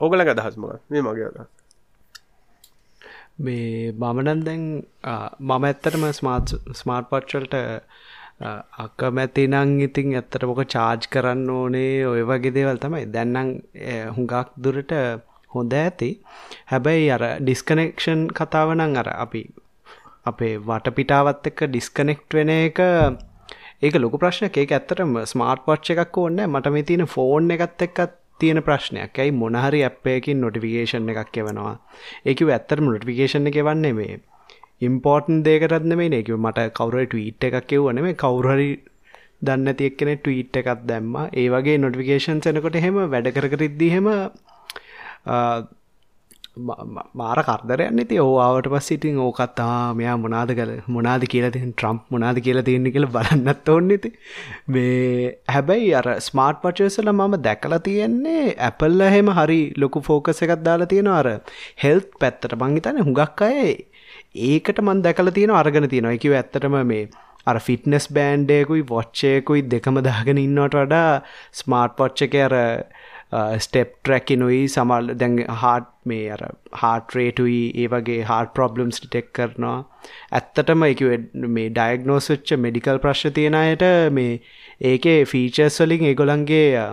[0.00, 1.48] ඕගල අදහස්ම මේ මගේ අදහස්.
[3.38, 4.64] මේ මමනන් දැන්
[5.04, 7.54] ආ, මම ඇත්තටම ස්මාර්ට් ස්මාර්ට් පච්චල්ට
[8.84, 13.04] අකමැති නං ඉතින් ඇත්තට මොක චාර්ජ් කරන්න ඕනේ ඔය වගේ දේවල් තමයි.
[13.14, 13.48] දැන්නම්
[14.16, 14.92] හුඟක් දුරට
[15.54, 16.10] හොඳ ඇති.
[16.70, 19.42] හැබැයි අර ඩිස්කනෙක්ෂන් කතාවනං අර අපි
[20.26, 22.80] අපේ වටපිටාවත් එක්ක ඩිස්කනෙක්ට් වෙන එක
[23.82, 24.56] ඒක ලොකු ප්‍රශ්නයක්.
[24.56, 29.18] ඒක ඇත්තටම ස්මාර්ට් පොච්ච එකක් ඕන්න මට මේ තියෙන ෆෝන් එකත් එක්කත් තියෙන ප්‍රශ්නයක්.
[29.18, 31.74] ඇයි මොනහරි ඇප්පයකින් නොටිෆිකේෂන් එකක් එවනවා?
[32.26, 34.20] ඒකව ඇත්තරම නොටිෆිකේෂන් එක වන්නේ මේ
[34.80, 38.70] ඉම්පෝර්ටන් දේකරත්න මේ ඒකව මට කවුර ටීට් එකක් කිව්වන මේ කවුරහරි
[39.42, 41.16] දන්න තියක්කෙන ටීට් එකක් දැම්ම.
[41.32, 44.08] ඒ වගේ නොටිෆිකේෂන් සෙනකොට හෙම වැඩ කරකරිද්දී හෙම
[46.56, 52.40] මාර කරදරයන්න ති ඕවාවට පස් ඉතින් ඕකත්තා මෙයා මොනාද කල මොනාද කියලා තින් ට්‍රම්ප් මොනාද
[52.40, 54.10] කියලා තියන්නේ කියල බලන්නත් ඕන්නෙති
[54.68, 60.86] මේ හැබැයි අර ස්මාර්ට් පචසල මම දැකලා තියෙන්නේ ඇපල්ල එහෙම හරි ලොකු ෆෝකස එකක් දාලා
[60.86, 61.28] තියෙන අර
[61.84, 62.54] හෙල්ත් පැත්තට.
[62.56, 63.64] මංහිතන හුඟක් අය
[64.50, 66.16] ඒකට මන් දැකල තියෙන අරගෙන තියෙනවා.
[66.18, 67.08] එකව ඇත්තටම මේ
[67.46, 71.22] අර ෆිට්නස් බෑන්්ඩයකුයි වොච්චයකුයි දෙකම දාගෙන ඉන්නවට වඩා
[71.54, 72.54] ස්මාර්ට් පොච්ච එක අර
[73.32, 76.40] ස්ටෙප් ට්‍රැකිනුයි සමල් දැන් හාට් මේ අර
[76.78, 79.76] හාටරේටුයි ඒ වගේ හාට ප්‍රොබ්ලම්ස් ටෙක් කරනවා
[80.32, 81.04] ඇත්තටම එක
[81.50, 84.40] මේ ඩයිගනෝස්ච්ච මෙඩිකල් ප්‍රශ් තියෙනයට මේ
[84.82, 86.90] ඒකේ ෆීචර්ස් වලින් ඒගොලන්ගේ uh,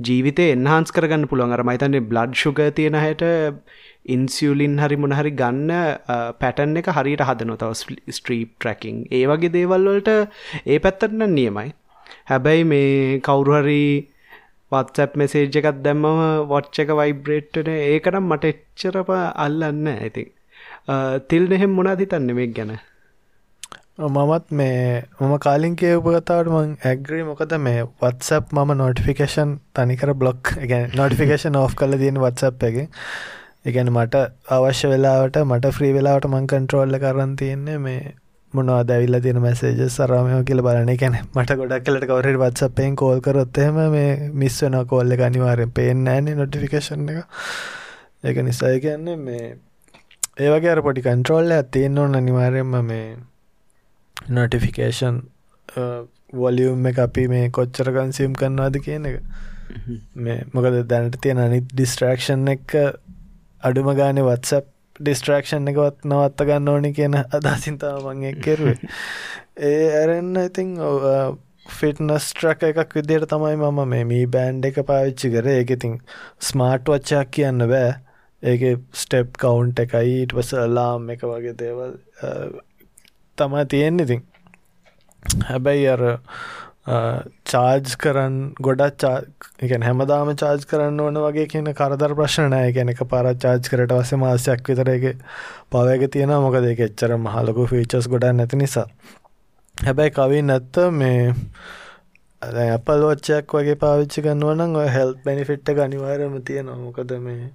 [0.00, 1.52] ජීවිතය එන්හන්ස් කරගන්න පුළුවන්.
[1.52, 3.24] අර මයිතන්නේ බ්ලඩ් ශුග තියෙන හැට
[4.06, 7.70] ඉන්සියලින් හරි මොනහරි ගන්න uh, පැටන් එක හරියට හදන තව
[8.18, 10.10] ස්ට්‍රීප් ට්‍රැකින් ඒ වගේ දේවල්වලට
[10.66, 11.74] ඒ පැත්තටන නියමයි.
[12.26, 13.84] හැබැයි මේ කවුරුහරි
[14.72, 20.24] වත්සැප් මෙසේජ් එකත් දැම්මම වොච්ච එක වයිබ්‍රේට්ටන ඒකනම් මට එච්චරප අල්ලන්න ඇති
[21.28, 22.72] තිල් නෙහෙම් මොනා හිතන්න මේ ගැන?
[24.00, 30.82] මමත් මේ මම කාලින් කියපුගතාවට මං ඇග්‍රී මොකද මේ වත්සප් මම නොටිෆිකේෂන් තනිකර බ්ලොක් ගැ
[30.94, 32.78] නොටිෆිකේෂන් ඕ් කල තියෙන වත්සප් එක
[33.64, 38.00] එකන මට අවශ්‍ය වෙලාවට මට ෆ්‍රී වෙලාවට මං කන්ට්‍රෝල්ල කරන්න තියෙන්නේ මේ
[38.52, 43.78] මොනවා දැවිල්ල තියෙන මැසේජ සරමය කියල බලන එකැන මට ගොඩක් කලට කවරට වත්සපෙන් කෝල් කරොත්තෙම
[43.90, 47.20] මේ මිස් වෙන කෝල්ල අනිවාරෙන් පේෙන් ෑන නොටිෆිකේෂන් එක.
[48.24, 49.44] ඒක නිසා කියන්නේ මේ
[50.38, 53.06] ඒවගේ අර පොටි කන්ට්‍රෝල්ල ඇතියෙන් ඕන්න අනිවාරයෙන්ම මේ
[54.30, 55.22] නොටිෆිකේෂන්
[56.34, 59.16] වොලියුම් එක අපි මේ කොච්චර කන්සිම් කරන්නවාද කියන එක.
[60.16, 62.76] මේ මොකද දැනට තියෙන අනිත් ඩිස්ට්‍රක්ෂන් එක
[63.62, 68.92] අඩුම ගාන වත්සප් ඩිස්ට්‍රක්ෂන් එකවත් නවත්ත ගන්න ඕනි කියන අදසින්තාව මං කෙරුවේ.
[69.68, 70.76] ඒ ඇරෙන්න්න ඉතිං
[71.70, 75.48] ෆිට්නස්ට්‍රක එකක් විදියට තමයි මම මේ මී බෑන්් එක පාවිච්චි කර.
[75.48, 76.00] ඒක ඉතින්
[76.40, 77.94] ස්මාර්ට් වච්චයක් කියන්න බෑ.
[78.42, 81.96] ඒක ස්ටෙප් කවුන්් එකයි ඊට පස ලාම් එක වගේ දේවල්
[83.38, 84.26] තමා තියෙන්නේ ඉතින්.
[85.48, 86.02] හැබැයි අර
[86.84, 89.04] චාර්ජ් කරන්න ගොඩක්
[89.60, 94.12] එකන හැමදාම චාර්ජ් කරන්න ඕන වගේ කියන කරදර ප්‍රශ්නය ගැන එක පාර චාර්ජ් කරට වස
[94.16, 95.12] මාසයක් විතරගේ
[95.70, 98.86] පවයක තියෙන මොකද එක එච්චර මහලකු ෆීචස් ගොඩ නැති නිසා.
[99.76, 101.30] හැබැයි කවී නැත්ත මේ
[102.42, 106.78] ඇපල් වච්චයක් වගේ පාවිච්චි කන්නුවනම් ඔය හෙල් බැනිෆිට්ට ගනිවාරම තියෙනවා.
[106.78, 107.52] මොකද මේ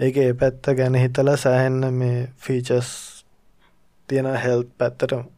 [0.00, 2.96] ඒක ඒ පැත්ත ගැන හිතලා සෑහෙන්න මේ ෆීචස්
[4.08, 5.31] තියෙන හෙල් පැත්තටම.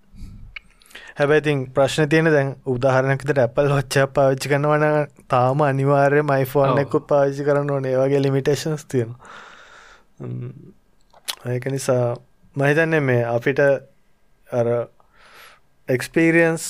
[1.17, 4.87] හැබැයිතින් ප්‍රශ්න තියෙන දැන් උදාහරණකතට ඇපල් හොච්ච පාවිච්චි කනවන
[5.35, 7.85] තාම අනිවාර්ය මයිෆෝන් එකුත් පාවිච්චි කරන්න ඕන.
[7.85, 9.15] ඒවගේ ලිමිටේශන්ස් තියෙන
[11.47, 12.17] ඒක නිසා
[12.57, 13.63] මහිතන්නේ මේ අපිට
[14.49, 14.73] අර
[15.89, 16.67] එක්ස්පීරියන්ස්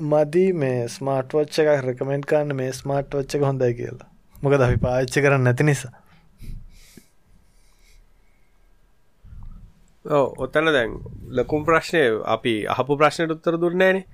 [0.00, 4.08] මදී මේ ස්මාර්ට් වච්ච එකක් රකමෙන්ට් කාන්න මේ ස්මාර්ට් වච්චක හොඳයි කියලා.
[4.42, 5.92] මොකද අපි පාච්චි කරන්න නැති නිසා.
[10.04, 10.92] ඔත්තන දැන්
[11.30, 14.04] ලකුම් ප්‍රශ්නය අපි අහපු ප්‍රශ්නයට උත්තර දුන්නේනේ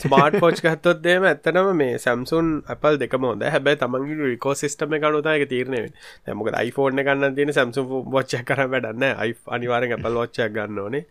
[0.00, 5.82] ස්මාර්ට පෝච් ගත්තොත් දේම ඇත්තනම මේ සැම්සුන් අපල් දෙකමෝද හැබැ තමන්ගේ රිකෝ සිස්ටම කනුතායක තීරණය
[6.26, 11.04] දැමක iPhoneෆෝර්න ගන්න තියෙන සැම්සුම් ෝච්ච කර වැඩන්න අයි අනිවාරෙන් අපල් ෝච්චයක් ගන්න ඕනේ.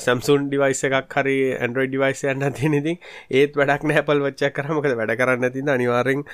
[0.00, 2.98] සැම්සුන් ඩිවයිස එකක් හරි ඇන්ඩරෝයි ඩිවයිස යන්න තියෙනතින්
[3.30, 6.26] ඒත් වැඩක් නැපල් වච්චක් කරමකද වැඩ කරන්න තින අනිවාරෙන්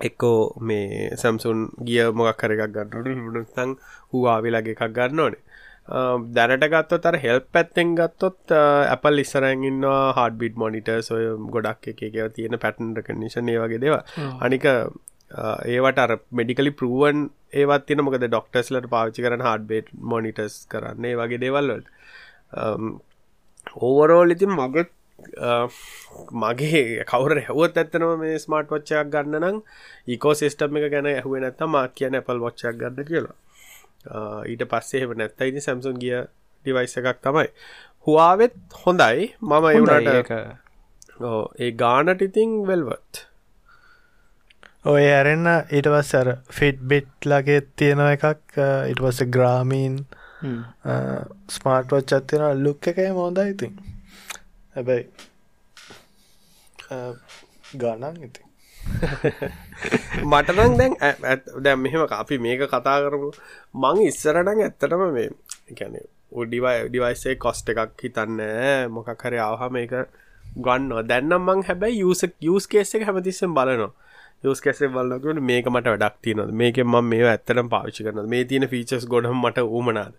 [0.00, 3.76] එක්කෝ මේ සැම්සුන් ගිය මොකක් කර එකක් ගන්නට තං
[4.12, 5.42] හවාවිලගේ එකක් ගන්න ඕනේ.
[6.30, 12.02] දැනට ගත්තොත් අර හෙල් පැත්තෙන් ගත්තොත් ඇපල් ඉස්සරැන් ඉන්නවා හඩ බිඩ් මොනිට සොය ගොඩක් එක
[12.08, 13.96] එක තියෙන පැටන් රකනිෂන් ඒ වගේ දේව
[14.40, 14.66] අනික
[15.68, 21.86] ඒවට අර මෙඩිකලි පරුවන් ඒවත් තින මොකද ඩොක්ටස්ලට පාවිච්චි කරන හඩ්බේට් මොනිටස් කරන්නේ වගේ දේවල්වලට
[23.80, 24.88] ඕවරෝල් ඉතින් මගත්
[26.42, 29.60] මගේ කවර හැවත් ඇත්තනව මේ ස්මාර්ට් වච්චයක් ගන්න නම්
[30.08, 33.36] ඒකෝ සිස්ටම් එක ගැන ඇහුව නැත්ත මාත් කියන ඇපල් වච්චයක් ගන්න කියලා.
[34.46, 37.48] ඊට පස්සේ හෙම නැත්ත ඉති සැම්සුන් ගිය ඩිවයිස එකක් තමයි.
[38.06, 39.32] හවාවෙත් හොඳයි.
[39.42, 40.68] මම එවුණට
[41.58, 43.26] ඒ ගානට ඉතිං වෙල්වත්
[44.84, 48.56] ඔය ඇරෙන්න්න ඊටවස් අර ෆිට් බිට් ලගේ තියෙන එකක්
[48.88, 49.98] ඉටවස ග්‍රාමීන්
[51.50, 53.74] ස්මාර්ට් වච්චත් තියෙන ලුක් එකයි මොදයි ඉතින්
[54.74, 55.04] හැබැයි
[57.76, 58.42] ගානන් ඉති
[60.30, 60.94] මටනං දැන්
[61.64, 63.30] දැම් මෙහෙම අපි මේක කතා කරමු.
[63.74, 65.28] මං ඉස්සරටන් ඇත්තටම මේ
[65.78, 65.96] ගැන
[66.32, 68.40] උඩිවයි ඩිවයිසේ කොස්ට එකක් හිතන්න
[68.90, 69.94] මොකක් හරි ආහම එක
[70.66, 73.92] ගන්න දැන්නම් මං හැබැයි යස යස් කේස එක හැමතිස්සෙන් බලනවා.
[74.42, 78.68] යස් කැසේ බලන්නකට මේක මට වැඩක් තියනද මේක ම මේ ඇත්තරම් පාවිච්චි කරන මේ තියෙන
[78.72, 80.14] ෆීචස් ගොඩම් මට ඌමනාද?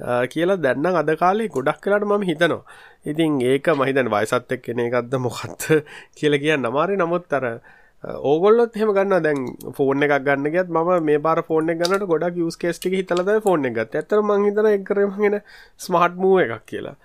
[0.00, 2.62] කියලා දැන්නම් අද කාලේ ගොඩක් කලාට මම හිතනවා.
[3.04, 5.66] ඉතින් ඒක මහිතන් වයසත් එක් කෙන එකක්ද මොකක්ද
[6.16, 7.44] කියල කිය නමාරි නමුත් අර
[8.04, 9.38] ඕගොල්ලොත් හෙම ගන්න දැන්
[9.74, 13.94] ෆෝර්න එකක් ගන්න ගත් ම මේ බාර ෆෝර්න ගන්නට ගොඩක් යස් කේස්ටික හිතලද ෆෝර්න එකත්
[13.94, 15.40] ඇතර මංහිතන එක්කරමගෙන
[15.78, 16.96] ස්මර්ට් මූ එකක් කියලා.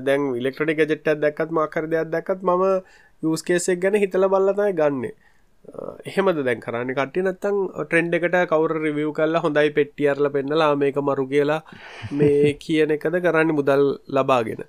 [0.00, 2.64] දැන් ඉලෙක්ට්‍රොනික ජෙට්ටත් දැක්කත් මාකර දෙයක් දැක්කත් මම
[3.22, 5.14] යස් කේසෙක් ගැන හිතල බල්ලතයි ගන්නේ.
[6.04, 6.94] එහෙමද දැන් කරන්න?
[6.96, 11.62] කට්ටි නත්තං ට්‍රෙන්ඩ් එකට කවර රිවියව් කල්ලා හොඳයි පෙට්ටියරල පෙන්නලා මේක මරු කියලා
[12.12, 14.64] මේ කියන එකද කරන්න මුදල් ලබාගෙන?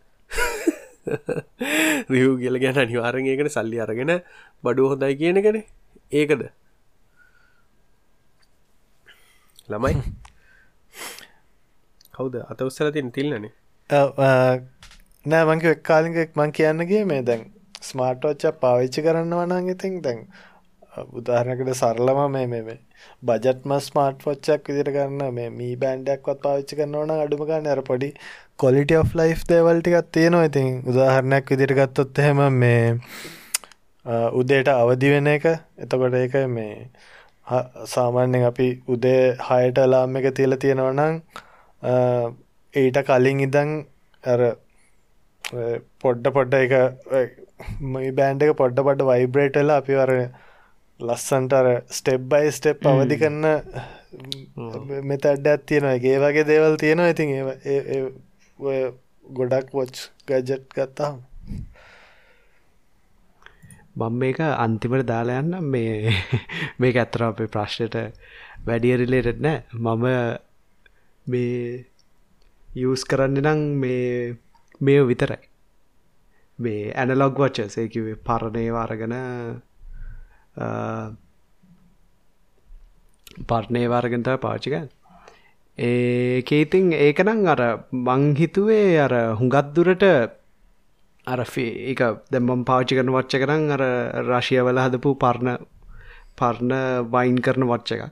[2.09, 4.21] රියව් කියල ගැන අනිවාරගේකට සල්ලි අරගෙන
[4.63, 5.63] බඩු හොඳයි කියනගෙන
[6.11, 6.49] ඒකද?
[9.67, 9.95] ළමයි.
[12.15, 12.35] කවුද?
[12.45, 13.51] අත උත්සල තින් තිල්නනේ.
[15.25, 20.27] නෑ මංක එක්කාලික මං කියන්නගේ මේ දැන් ස්මාර්ටෝච්ච පාවිච්චි කරන්න වනන් ඉතින් දැන්
[20.91, 22.77] උදාහරණකට සරලම මේ මේ
[23.29, 27.69] බජත්ම ස්මාර්ට් ෆොච්චක් විදිට කරන්න මේ මී බෑන්ඩක්වත් පාවිච්චි කරන්න ඕන අඩුම ගන්න.
[27.73, 28.09] අර පොඩි
[28.63, 30.49] කොලිට of ලයිෆ් දේවල්ටිකත් තියෙනවා.
[30.49, 32.83] ඉතින් උදාහරණයක් විදිට ගත්තොත් එහෙම මේ
[34.33, 35.47] උදේට අවදි වෙන එක.
[35.77, 36.75] එතකොට ඒක මේ
[37.93, 41.21] සාමාන්‍යෙන් අපි උදේ හයට ලාම් එක තියල තියෙනවනං
[42.73, 43.71] ඊට කලින් ඉදං
[44.23, 44.41] අර
[46.03, 46.73] පොඩ්ඩ පොඩ්ඩ එක
[47.93, 50.13] මේ බෑන්ඩ එක පොඩ්ඩ පඩ වයිබ්‍රේටල අපි වර
[51.01, 53.45] ලස්සන්ට අර ස්ටෙබ් බයි ස්ටෙප් අවදි කරන්න
[55.03, 55.95] මෙතැඩ්ඩත් තියෙනවා.
[55.95, 57.11] ඒ වගේ දේවල් තියෙනවා.
[57.13, 58.81] ඉතින් ඒ
[59.29, 59.95] ගොඩක් වොච්
[60.27, 61.21] ගජට් ගත්තාම.
[63.95, 65.55] බම් මේක අන්තිමට දාලා යන්න.
[65.65, 66.13] මේ
[66.81, 67.95] මේක ඇත්තර අපේ ප්‍රශ්නයට
[68.65, 69.63] වැඩිය රිලේටඩ් නෑ.
[69.73, 70.05] මම
[71.25, 71.85] මේ
[72.83, 74.37] යස් කරන්න නම් මේ
[74.81, 75.41] මේ විතරයි.
[76.59, 79.15] මේ ඇනලොග් වච්ච සේකිවේ පරණය වාරගෙන
[83.47, 84.89] පර්ණය වාරගෙන්තව පාචිකන්
[85.77, 90.03] ඒකේතින් ඒකනම් අර මංහිතුවේ අර හුඟත්දුරට
[91.27, 93.83] අර ඒක දැම්බම් පාචි කරන වච්ච කරම් අර
[94.21, 95.57] රශියවල හදපු පරණ
[96.37, 96.73] පරණ
[97.07, 98.11] වයින් කරන වච්ච එකක්.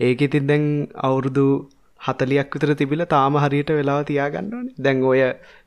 [0.00, 0.64] ඒක ඉතින් දැන්
[0.96, 1.68] අවුරුදු
[2.00, 5.20] හතලියක් විතර තිබිල තාම හරියට වෙලාව තියාගන්නවනේ දැන් ඔය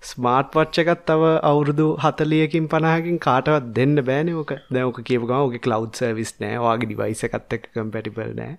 [0.04, 4.54] ස්මාර්ට් වච්චකත් තව අවුරුදු හතලියකින් පනහකින් කාටවත් දෙන්න බෑන ඕක.
[4.72, 6.58] දැවක කියපුගම ඕක කලව් සර්විස් නෑ.
[6.60, 8.58] වගේ ඩිවයිසකත් එක් කම්පැටිබල් නෑ.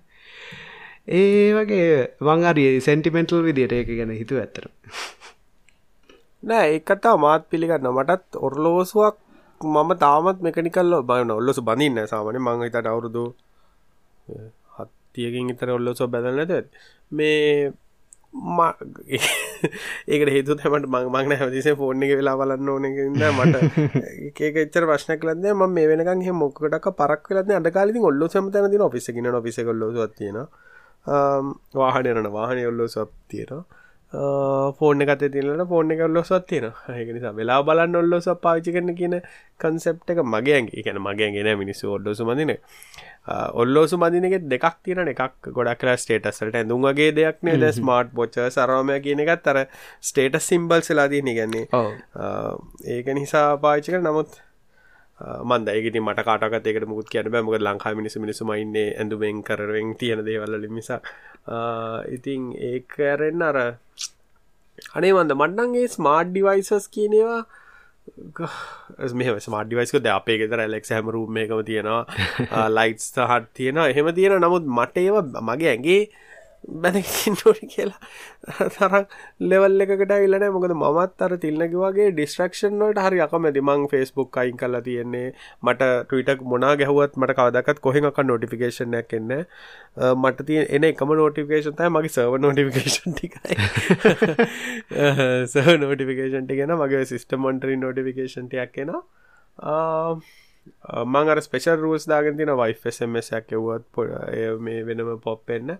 [1.13, 1.91] ඒ වගේ
[2.23, 4.69] වංගරි සෙන්ටිමෙන්ටල් විදියට ඒක ගැන හිතු ඇතර
[6.43, 9.17] නෑ ඒකතා මාත් පිළිගන්න මටත් ඔරලෝසුවක්
[9.61, 13.25] මම තාමත් මෙකනිකල්ල බය ඔල්ලොසු බඳන්න සාමන මං හිතට අවුරුදු
[15.13, 16.53] හත්තියකින් ඉතර ඔල්ලොසෝ බැදලනද
[17.11, 17.73] මේ
[20.09, 23.61] ඒකට හේතු හැමට මං මංන හැතිසේ ෆෝර්න් එක වෙලා බලන්න ඕනකින්න මට.
[24.41, 29.29] ඒක එච්චර ප්‍රශ්න කලද ම මේ වෙනක මොකට පරක් ලද අඩකාලි ඔල්ලො සමතන දින ඔෆිසගෙන
[29.33, 30.49] ඔෆිස කොල්ලොත්තියෙනවා
[31.75, 33.65] වාහනයන වාහනය ඔල්ලෝ සත් තියෙන
[34.13, 38.73] ෆෝර්න එකත තිලට ෆෝර්න එක ඔල්ලො සත් තියෙන ඒක නිසා වෙලා බලන්න ඔල්ලො සක් පාචි
[38.73, 39.17] කරන කියන
[39.59, 42.53] කන්සෙප් එක මගේගේ එකන මගේගෙන මිනිස්සු ඔල්ලොසු මදින.
[43.55, 49.21] ඔල්ලෝසු මදිනක දෙකක් තියන එකක් ගොඩක් කලා ස්ටේටසට ඇඳුන්ගේ දෙයක් නේද ස්මාර්ට් බොච්ච සරමය කියන
[49.21, 49.59] එකත් අර
[50.03, 51.67] ස්ටේට සිම්බල් සලාදී නිගන්නේ
[52.87, 54.41] ඒක නිසා පාචික නමුත්
[55.23, 57.45] මන්ද ඒකති මට කාටකත් ඒකට මුකුත් කියන බෑ.
[57.47, 61.01] මොකද ලංකා මිනිස මිනිසුම ඉන්නේ ඇඳුමෙන් කරවෙන් තියෙන දේවල්ල මිසා
[62.17, 63.59] ඉතින් ඒක ඇරෙන්න අර
[64.99, 67.41] අනේ මන්ද මට්නන්ගේ ස්මාර්ට් ඩිවයිසස් කියනවා
[69.21, 72.03] මෙ ස්මාර්ට ඩිවයිස්ක ද අපේ ගෙතර ලෙක් හැමරුම් එකම තියෙනවා.
[72.79, 75.17] ලයිට්ස් හත් තියෙන එහෙම තියෙන නමුත් මට ඒව
[75.49, 76.03] මගේ ඇගේ
[76.65, 77.99] බැනකින්නට කියලා.
[78.69, 83.61] තරක් ලෙවල් එකට ඉල්ලන මොකද මත් අර තිල්න්නකි වගේ ඩිස්ට්‍රක්ෂන්වලට හරි අකමැති.
[83.63, 85.33] මං ෆෙස්බුක් අයින් කල්ලා තියෙන්නේ.
[85.63, 89.33] මට ටවිටක් මොනා ගැහුවත් මට කවදකත් කොහෙක නොටිෆිකේෂනයක් එන්න
[90.17, 93.59] මට තිය එන එකම නෝටිෆිකේෂන් තයි මගේ සර්ව නොටිෆිකේෂන් ටිකයි.
[95.47, 99.03] සහ නෝටිෆිකේෂන් ටිගෙන මගේ සිිස්ටමොන්ටරි නෝටිෆිකේෂන්ටයක් එනවා.
[101.05, 104.13] මං අර ස්පෙෂල් රූස් දාගෙන තින වයිෆස්මසයක් එව්වත් පොඩ
[104.61, 105.79] මේ වෙනම පොප්පෙන්න්න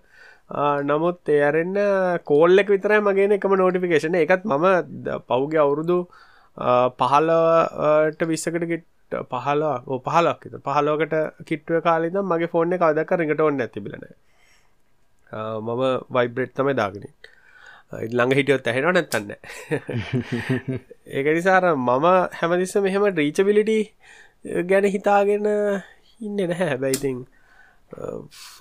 [0.49, 1.77] නමුත් එයරෙන්න
[2.23, 4.65] කෝල්ලෙක් විතරයි මගේන එකම නෝටිෆිකේෂන එකත් මම
[5.27, 5.97] පෞගේ අවුරුදු
[6.97, 8.87] පහලට විස්සකට ගෙට්
[9.25, 11.15] පහලා පහලක් පහලෝකට
[11.45, 14.07] කිට්ුව කාලද මගේ ෆෝර්න කවදක් රිඟට ඔන්න ඇතිබිලන
[15.61, 17.07] මම වයිබ්‍රෙට් තමයි දාගෙන
[17.93, 19.31] ළඟ හිටියොත් ඇහෙන නැත්තන්න
[21.15, 23.79] ඒක නිසාර මම හැමදිස්ස මෙහෙම රීචබිලිටි
[24.63, 25.47] ගැන හිතාගෙන
[26.21, 26.67] ඉන්න නැහැ.
[26.67, 27.17] හැබැයිතින්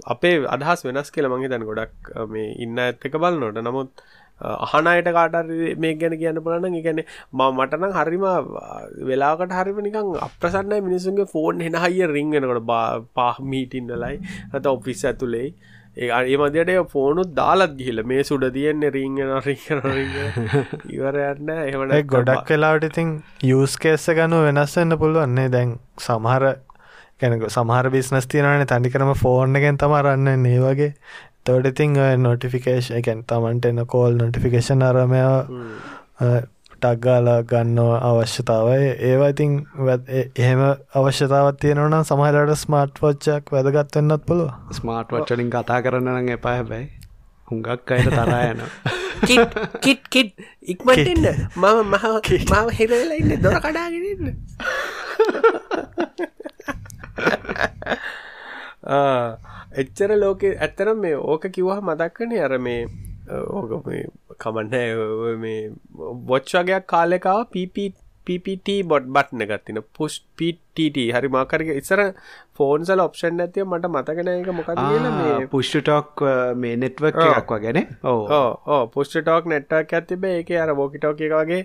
[0.06, 4.04] අපේ අදහස් වෙනස් කියල මගේ දැන් ගොඩක් මේ ඉන්න ඇත්ත එක බල නොට නමුත්
[4.40, 5.36] අහනයට කාට
[5.78, 7.02] මේ ගැන කියන්න පුලන ගැන
[7.32, 8.26] ම මටනම් හරිම
[9.04, 12.66] වෙලාකට හරිම නිකං අප්‍රසන්න මිනිසුන්ගේ ෆෝන් හෙන හයිය රිංගෙනකොට
[13.14, 14.16] පාහ මීටින්නලයි
[14.52, 15.46] ඇත ඔෆිස් ඇතුළේ
[15.94, 19.64] ඒ මදයට ෆෝනුත් දාලත් ගිහිල මේ සුඩ තියෙන්නේ රීංගෙන රිං
[20.90, 23.10] ඉවරයන්න එහමට ගොඩක් වෙලාට ඉතින්
[23.50, 26.46] යස් කේස්ස ගනු වෙනස්සන්න පුළුවන්නේ දැන් සමහර
[27.22, 30.90] කැනක සමහර බිස්නස් තියනන තනිකරම ෆෝර්න් එකෙන් තමරන්න ඒ වගේ.
[31.46, 31.94] තොඩ ඉතිං
[32.24, 35.22] නොටිෆිකේෂන් එකැන් තමන්ට එන්න කෝල් නොටිෆිකේෂන් අරමය
[36.82, 38.88] ටක්ගාලා ගන්න අවශ්‍යතාවයි.
[39.08, 39.52] ඒවා ඉතින්
[40.42, 40.62] එහෙම
[41.00, 46.88] අවශ්‍යතාවත් තියෙනවනම් සමහලට ස්මාර්ට් වච්චක් වැදගත්වන්නත් පුළුව ස්මාර්ට් වච්චලින් කතා කරන්න නම් එපා හැබැයි.
[47.48, 48.60] හුඟක් අයට තරා යන
[49.28, 50.32] කිට් කිට්
[50.72, 52.04] ඉක්මටන්න මම මහ
[52.52, 54.34] මාව හෙරවෙලා ඉන්න දොර කඩාගෙනන්න
[59.76, 62.80] එච්චර ලෝක ඇත්තරම් මේ ඕක කිව්හ මදක්කන අර මේ
[63.30, 63.90] ඕක
[64.38, 65.60] කමන්න මේ
[66.26, 67.44] බොච් වගේයක් කාලෙකාව
[68.26, 72.02] පපට බොඩ් බට්න ගත්තින පුෂ් පිට හරි මාකරක ඉස්සර
[72.54, 74.82] ෆෝන්සල් ඔප්ෂන් ඇතිය මට මතගෙන එක මොකද
[75.16, 76.24] මේ පුෂ්ටටොක්
[76.56, 81.62] මේ නෙට්වක් එකක් වගෙන ඕ පුෂ්ටටෝක් නෙට්ටක් ඇතිබේ එක අර බෝකිටෝක එක වගේ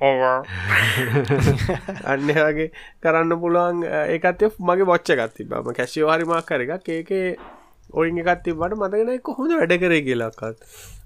[2.10, 2.70] අන්න වගේ
[3.02, 7.36] කරන්න පුළුවන් ඒකත් මගේ බොච්ච ගත්ති බම කැසිෝ හරිමක් කර එකක් ඒකේ
[7.94, 10.58] ඔයින් එකත්ති බට මතගෙන කොහොඳ වැඩ කරේ කියලාක්කත්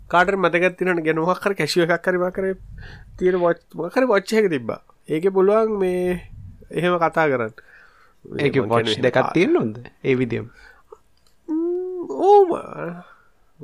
[0.09, 2.57] කාට මතගත්තිනට ගැනවාකර කැසිව එකක් කරීම කර
[3.18, 4.82] තියෙන මොකර බොච්චයක තිබ්බා.
[5.09, 6.20] ඒක පුළුවන් මේ
[6.70, 7.53] එහෙම කතා කරන්න.
[8.24, 10.51] ඒක පොච් දෙකත් තියෙන් නොද ඒ විදිම්
[12.20, 12.51] ඕම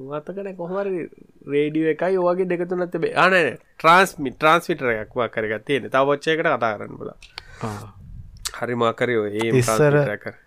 [0.02, 1.02] මතකන කොහමරි
[1.48, 3.36] රේඩිය එකයි ඕගේ දෙකතුනත් බේ අන
[3.78, 7.10] ට්‍රන්ස්මි ට්‍රන්ස්මිටරයක්වා කරගත් තියෙන තා ොච්චයකට කතා කරන්න බල
[8.56, 10.38] හරිමාකරයෝ ඒ ඉස්සර කර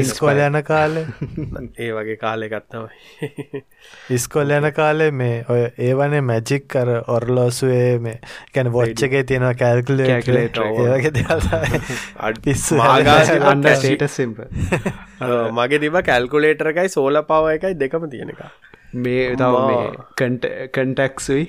[0.00, 1.04] ඉස්කොල් යන කාලේ?
[1.78, 3.60] ඒ වගේ කාලෙ ගත්තමයි
[4.16, 8.16] ඉස්කොල් යන කාලේ මේ ඔය ඒවනේ මැජික් කර ඔරලෝසුවේ මේ
[8.54, 9.24] කැන වොච්චගේ
[13.96, 14.40] ට සිම්ප
[15.52, 18.40] මගේ තිබ කැල්කුලේටරකයි සෝල පව එකයි දෙකම තියෙන එක.
[18.94, 19.76] මේ තව
[20.16, 21.44] කට කන්ටක්සුයි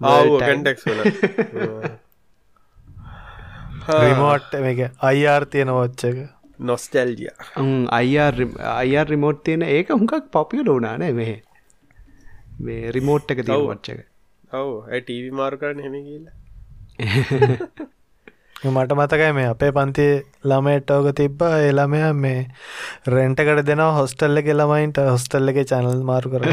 [0.00, 1.94] ආව කන්ටෙක්ස් වල
[3.86, 6.18] රිමෝට් එක අයිර් තියෙන වච්චක
[6.60, 7.30] නොස්ටැල්ජිය
[7.92, 11.32] අයිර් රිමෝට් තියෙන ඒක හුඟක් පොපියල වුනානේ මෙහ
[12.60, 13.98] මේ රිමෝට් එක තිය වච්චක
[14.52, 16.24] ඔව ඇටීවි මාරු කරන්න හෙම කියල
[18.66, 20.06] මට මතකයි මේ අපේ පන්ති
[20.44, 22.40] ළමයට ඕක තිබ්බා ඒ ළමය මේ
[23.08, 26.44] රෙන්ටකට දෙනවා හොස්ටල්ල එක ළමයින්ට හොස්ටල්ල එක චැනල් මාරු කර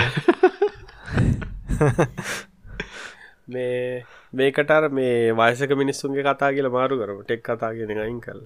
[3.48, 4.04] මේ
[4.34, 7.18] මේකටර මේ වයසක මිනිස්සුන්ගේ කතා කියල මාරු කරම.
[7.24, 8.40] ටෙක් කතා කියෙන අයින් කල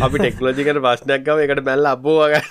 [0.00, 2.46] අපි ටෙක්ලෝජිකට ප්‍රශ්නයක්ගව එකට බැල්ල අබෝගන්න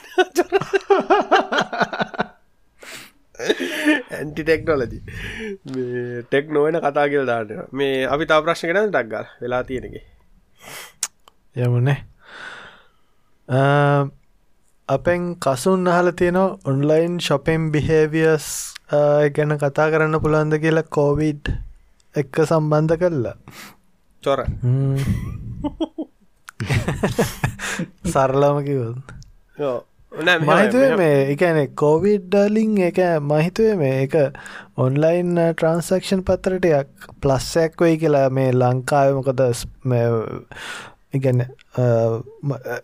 [4.12, 5.00] ඇන්ටි ටෙක්නෝලජි
[6.24, 10.04] ටෙක් නොවෙන කතා කියල දාන්න මේ අපි තා ප්‍රශ්න කරන ඩක්ගල් වෙලා තියෙනගේ
[11.60, 12.00] යමුණේ
[14.90, 18.52] අපෙන් කසුන් අහල තියෙනවා ඔන්ලයින් ශොපෙන් බිහේවියස්
[19.36, 21.58] ගැන කතා කරන්න පුළන්ද කියලා කෝවිඩ්
[22.16, 23.36] එක්ක සම්බන්ධ කරලා.
[24.24, 24.40] චොර.
[28.06, 28.98] සරලම කිවොත්
[30.12, 34.16] මහිතුවේ මේ එකන කෝවිඩ්ඩලින් එක මහිතුවේ මේ එක
[34.78, 39.42] ඔන්ලයින් ට්‍රන්සක්ෂන් පත්තරටයක් ප්ලස්සැක් වෙයි කියලා මේ ලංකාව මොකද
[41.14, 41.46] ඉගැන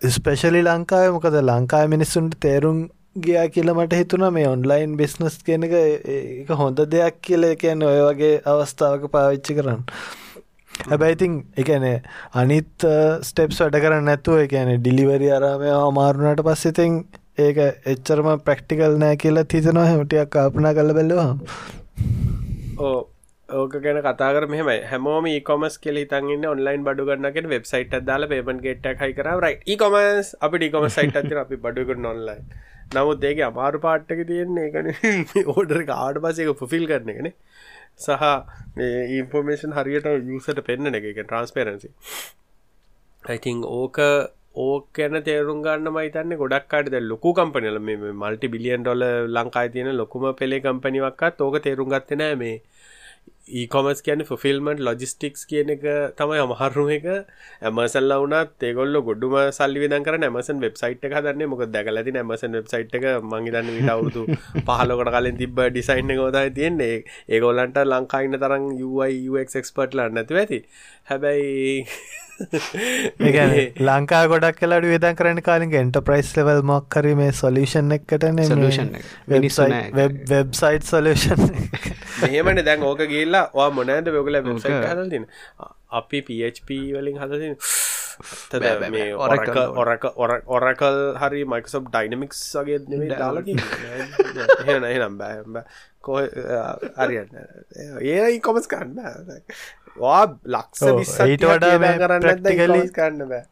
[0.10, 2.80] ස්පෙශලි ලංකාව මොකද ලංකාව මිනිස්සුන්ට තේරුම්
[3.16, 7.44] ගියා කියල මට හිතුන මේ ඔන්ලයින් බිස්නස් කෙනක එක හොඳ දෙයක් කියල.
[7.48, 9.86] එකන ඔය වගේ අවස්ථාවක පාවිච්චි කරන්න.
[10.72, 12.02] හැබැයිතින් එකනේ
[12.36, 17.00] අනිත් uh, ස්ටෙප්ස් වැඩ කරන්න නැතුව එකන ඩිලිවරි අරමය අමාරුණට පස්සෙතින්
[17.40, 21.30] ඒක එච්චරම ප්‍රක්ටිකල් නෑ කියලා තිතනවා හැමටියක් කාපනා කල බැල්ලවා
[22.82, 23.00] ඕ
[23.50, 28.94] ඕක ගැන කතාර මෙම හැමෝම කොමස් කෙල තන්න්න ඔන්ලයින් බඩු ගන්නක වෙබ්සයිට දාල පේමන් ගේට
[29.02, 32.40] හයි කර රයි කොමස් අපි ඩිකොම සයිට අපි බඩුග නොන්ලයි
[32.92, 34.88] නමුත් ඒක අමාරු පාට්ටක තියෙන්නේ එකන
[35.48, 37.32] ඕඩර කාඩ පසක පුෆිල් කරන එකන.
[37.98, 38.24] සහ
[39.16, 40.08] ඉන්ෆෝර්මේෂන් හරියට
[40.38, 41.92] යසට පෙන්න්න එක එක ට්‍රන්ස්පරන්සි
[43.24, 44.00] ඇතිං ඕක
[44.58, 50.28] ඕකන තේරුම් ගන්න මයිතන්න ගොඩක් කාඩද ලොකු කම්පනල මේ මල්ටි බිලියන් ඩොල ලංකායි තියෙන ලොකුම
[50.34, 52.56] පෙළේ කම්පනිවක්කත් ඕක තේරුම් ගත්තනෑ මේ
[53.48, 55.84] ඒකොමස් කියන ෆිල්මට ලොජිස්ටික්ස් කියන එක
[56.18, 57.06] තමයි අමහරුම එක.
[57.62, 62.96] ඇමසල්ල වනත් ඒගොල්ල ගොඩුම සල්ලි විදන් කර ඇමසන් වෙබ්සයිට් එක දන්න මොක දැකලති ඇමසන් වෙබ්සයිට්
[62.96, 64.26] එක මංගේදන්න විට අවුතු
[64.68, 67.04] පහලොකට කලින් තිබ ඩිසයින්න ගෝදයි තියෙන්නේ.
[67.30, 70.64] ඒගොල්ලන්ට ලංකායින්න තරම් UIUXක්ස්පර්ට්ල නැතු ඇති
[71.08, 71.86] හැබැයි
[73.80, 78.42] ලංකා ගොඩක් කලට විදන් කරන කාලින් එන්ට ප්‍රයිස් ලවල් මොක්කර මේ සොලිෂන් එකටන
[80.32, 81.46] වෙබ්සයිට් සොලෂන්
[82.24, 85.30] මෙහමන දැන් ඕක ගේල්ලා වා මොනෑද වෙගල වෙබ්සයිට් හදතින
[85.94, 87.18] අපි PHP වලින්
[89.78, 90.06] ඔරක
[90.50, 93.58] ඔරකල් හරි මයිකසොප් ඩයිනමික්ස් වගේ නෙමේ දාලකි
[94.68, 95.64] එහෙන එනම් බෑම්බ
[96.02, 96.22] කොහ
[96.98, 97.42] අරියන්න
[98.04, 98.96] ඒ කොමස් කන්න
[99.96, 103.44] වා ලක්ෂ විස්ස ඊට වඩා කරන්න කන්න බෑ.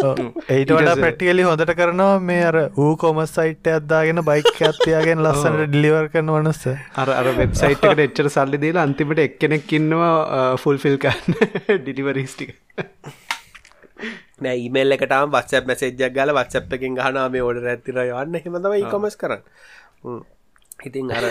[0.00, 6.08] ඒට වඩා පැටිකලි හොඳට කරනවා මේ අර ඌ කොමස් සයිට් අදදාගෙන බයික් ඇත්තියාගෙන් ලස්සනට ඩිලිවර්
[6.12, 6.64] කරන වනස්ස
[6.96, 12.56] අර අර වෙබ්සයිට්කට එච්චර සල්ලි දීලා අන්තිමට එක්කෙනෙක් ඉන්නවා ෆුල් ෆිල් කන්න ඩිලිවරිස්ටික
[14.40, 19.20] නෑ ඊමේල් එකටම වත්සප් මැසේජ්ජක් ගල වත්සප් එකින් ගහනා මේ ඕඩ ඇතිර යන්න හෙමතම කොමස්
[19.20, 19.42] කරන්න.
[20.80, 21.26] ඉතින් අර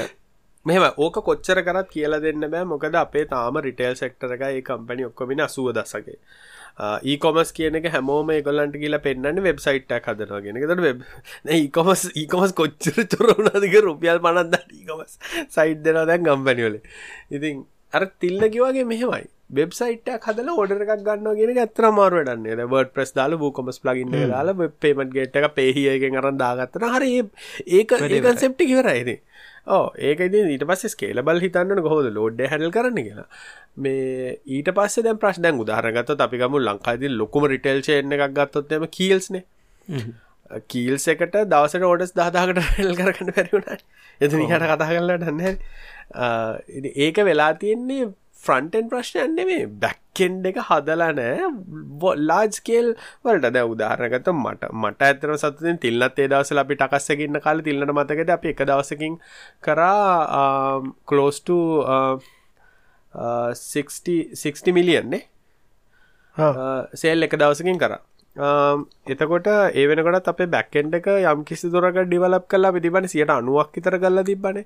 [0.66, 2.66] මෙම ඕක කොච්චර කරත් කියලා දෙන්න බෑ.
[2.66, 6.18] මොකද අපේ තාම රිටේල් සෙක්ටර එක ඒ කම්පනි ඔක්කොමින අසුව දසගේ
[6.80, 11.02] ඒකොමස් කියන එක හැමෝම ගොල්ලන්ට කියලා පෙන්න්න වෙබ්සයිට් හදනවා ගෙන ට වෙබ්
[11.50, 16.80] ඒකොමස් ඒකොමස් කොච්චර චොරුණදික රුපියල් පනන්ද ඒකොමස් සයිට් දෙෙන දැන් ගම්පැනිවල
[17.32, 19.28] ඉතින් අර තිල්ල කිවගේ මෙහෙමයි.
[19.50, 25.16] වෙබ්සයිට හදල ෝඩර එකක් ගන්න ගෙන ඇතර මාරුවටන්නේ වර්ඩ ප්‍රස් දාල බූකොමස් ලගින්න දාල පේමට
[25.16, 27.10] ගේට් එක පේහියගෙන් අරන් දාගත්තන හරි
[27.78, 29.10] ඒක ඒකන්සෙප්ටි කිවරයිද
[29.70, 33.28] ඕ ඒක ඊට පස්ස කේල බල් හිතන්න කොහොද ලෝඩ්ඩ හැල් කරන්න කියලා.
[33.78, 39.44] මේ ඊට පස්ස දැ ප්‍රශ් දැන් උදාහරගත්ත අපිකම ලංකායිති ලොකුම රිටෙල්චයන්න එකක් ගත්තොත්තම කීල්ස්නේ
[40.68, 43.68] කීල්ස එකට දවසට ඕඩස් දාදාකට හෙල් කරන්න පැරිවුණ
[44.22, 45.62] එතු හට කතා කරලා ටන්න
[47.06, 48.10] ඒක වෙලා තියෙන්නේ
[48.50, 51.50] ෆ්‍රන්ටෙන් ප්‍රශ්නයන් නෙමේ බැක්කෙන්ඩ එක හදලා නෑ.
[52.24, 52.88] ලාජ්කේල්
[53.24, 53.54] වලට.
[53.56, 58.54] දැ උදාහරනගත මට මට ඇතර සතුතින් තිල්ලත් ඒ දවසල අපි ටකස්සකින්න කාල තිල්ලට මතකට අපි
[58.54, 59.18] එක දවසකින්
[59.62, 61.50] කරා කලෝස්ට
[63.14, 65.24] 60 මිලියන්නේ
[66.96, 68.02] සේල් එක දවසකින් කරා
[68.40, 73.98] එතකොට ඒ වෙනකොට අපේ බැක්කෙන්ඩ එක යම් කිසි දුරක ඩිවලප් කල්ලා පිතිබන සියට අනුවක් විතර
[73.98, 74.62] කල්ල තිබන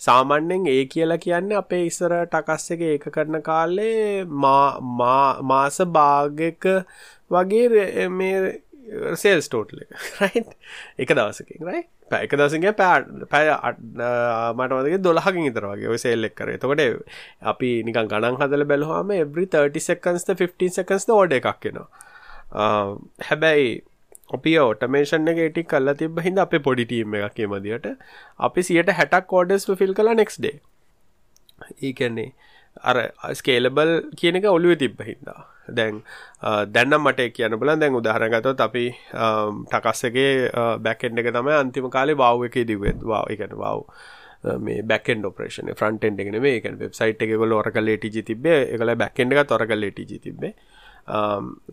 [0.00, 6.72] සාමන්‍යෙන් ඒ කියලා කියන්න අපේ ඉස්සර ටකස් එක ඒක කරන කාලේ මාස භාගක
[7.30, 8.40] වගේ මේ
[9.16, 9.84] සේල් ස්ටෝට්ල
[10.20, 10.44] රයි්
[10.98, 13.52] එක දවසකින් රයි පැක දසගේ පෑ පැය
[14.54, 16.56] මටවදගේ දොලහකින් ඉතර වගේ ඔය සේල්ලෙක් කර.
[16.56, 16.82] තකොට
[17.44, 22.07] අපි නිකන් ගණන් හදල බැලහම එබරි 30 සකන්ස්ත 15 සකන්ස්ද ඕඩ එකක් කෙනවා
[22.50, 23.68] හැබැයි
[24.30, 27.86] අපි ඔටමේෂන් එක ටි කල්ල තිබ හිද අප පොඩිටීම එකක් මදියට.
[28.38, 30.60] අපි සියට හැටක් කෝඩස් ෆිල් කලා නෙක්ස් ඩේ
[31.82, 32.32] ඒකන්නේ
[32.84, 32.96] අර
[33.34, 35.40] ස්කේලබල් කියන එක ඔලුව තිබ්බ හින්දා.
[35.70, 36.02] දැන්
[36.74, 38.84] දැන්නම් මට කියන බල දැන් උදාහරගතොත් අපි
[39.72, 40.30] ටකස්සගේ
[40.80, 46.20] බැකෙන්ඩ එක තමයි අන්තිම කාලේ වව් එක දිවෙත් වා එකන වව් මේ බැකෙන් ඔපරේෂන ෆ්‍රන්ටෙන්ඩ
[46.20, 50.54] එකන මේ එක වෙබ්සයිට් එක ගොල ඔරක ලේටිජි තිබේ එකල බැකෙන්ඩ එක තොරක ලේටිජි තිබේ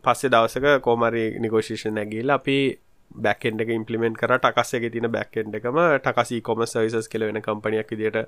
[0.04, 2.58] පස්සේ දවසක කෝමරි නිගෝෂේෂන් ඇගේල අපි
[3.26, 4.36] බැකෙන්ඩ එක ඉම්පලිමෙන්ට කර.
[4.38, 8.20] ටකස් එක තින බැකෙන්ඩ එකම ටකසි කොම සවිසස් කෙල වෙන කම්පනයක් විදිට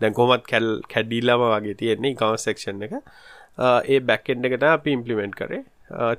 [0.00, 2.94] දැන් කොමත් කැල් කැඩිල්ලම වගේ තියෙන්නේ කව සෙක්ෂන් එක.
[3.86, 5.64] ඒ බැකෙන්ඩ එකට අපි ඉම්පලිමෙන්ට් කරේ.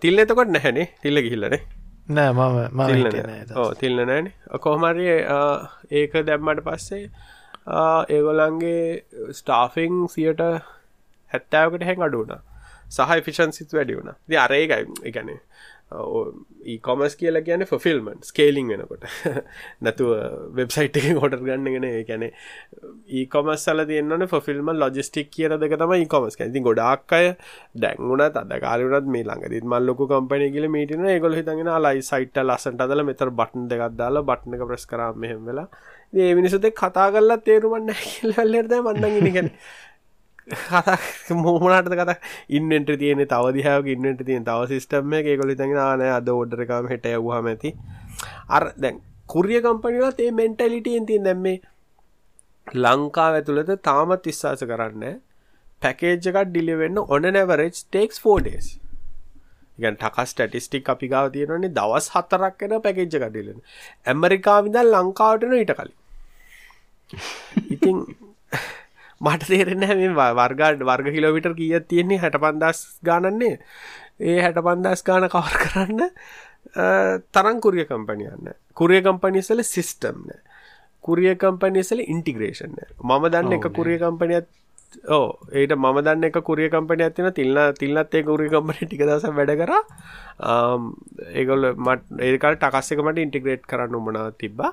[0.02, 0.88] තිල්ල එතකොට නැහැනේ?
[1.02, 1.62] තිල්ල ගිහිල්ලනේ
[2.10, 2.32] නෑ?
[2.72, 4.28] මම තිල්න නෑන
[4.62, 5.08] කොහමරි
[5.92, 7.10] ඒක දැම්මට පස්සේ
[8.10, 10.44] ඒගොලන්ගේ ස්ටාෆිං සියට
[11.32, 12.42] හැත්තාවකට හැන් අඩුනා
[12.96, 14.14] සහ ෆිෂන්සිත් වැඩි වුණ.
[14.30, 15.34] ද අරේකයි එකන
[16.66, 19.04] ඒකොමස් කියල කියන ෆිල්මන් ස්කේලිං වෙනකොට.
[19.82, 20.10] නැතුව
[20.58, 26.64] වෙබ්සයිට් එක හොට ගන්නගෙන ගැන ඒකොමස් සල තියන්න ෆිල්ම ලොජිස්ටික් කියර දෙක තම ඒකොමස් ඇති
[26.68, 27.30] ගොඩක් අය
[27.76, 33.06] දැන්ගුණත් අද කාලුනත් මේ ළඟදිත් මල්ලොක කම්පනය කියල මීටන ගොල හිතගෙන ලයි සයිට ලසට අදල
[33.06, 35.70] මෙතර බටන් දෙකක් දාලා බට්න එක ප්‍රස් කරම මෙහෙම වෙලා.
[36.14, 39.54] ඒ මිනිසුතේ කතා කරලා තේරුමන්න කියල්ලද මන්නගෙන ගැන
[41.36, 42.16] මෝමනට කත?
[42.50, 47.52] ඉන්නට තියෙන තවදිහාව ඉන්නට තියෙන තව සිිස්ටම්ම එක කොලි තඟ නානය අද ඔඩරකම හෙට යවහම
[47.54, 47.74] ඇති.
[48.50, 51.58] අර දැන් කුරිය කම්පනිවත් ඒ මෙන්ටලිටියෙන් තින් දැම්මේ
[52.68, 55.22] ලංකා ඇතුළත තාමත් විශ්වාස කරන්න
[55.82, 58.70] පැකේජ් එකක් ඩිලිවෙන්න ඔන නැවරේජ් ටේක්ස් ෆෝඩේස්
[59.78, 63.60] ගන් ටකස් ටටිස්ටික් අපි ගාව තියෙනන්නේ දවස් හතරක් එන පැකේජ්ජ කඩිලෙන
[64.06, 65.96] ඇමරිකාවිදල් ලංකාවටන ඊට කලින්.
[67.70, 67.98] ඉතින්
[69.22, 73.60] මට තේරෙන මේ වර්ගාඩ වර්ග කිලෝවිටර් කිය තියෙන්නේ හැට පන්දස් ගානන්නේ.
[74.20, 76.02] ඒ හැට පන්දස් ගාන කවර් කරන්න
[77.32, 80.36] තරං කුරිය කම්පනියන්න කුරිය කම්පනිසල සිිස්ටම්න
[81.04, 84.48] කුරිය කම්පනිසල ඉන්ටිග්‍රේෂන් මම දන්න එක කුරිය කම්පනියත්
[85.10, 89.28] ඕ ඒට මම දන්න එක කුරිය කම්පනය ඇතින තිල්න්න තිල්ලත් ඒ කුරිය කම්පනි ටික දස
[89.38, 89.74] වැඩ කර.
[91.34, 94.72] ඒගොල මට ඒකල් ටකස්සක මට ඉන්ටිග්‍රේට් කරන්න උමනා තිබ්බා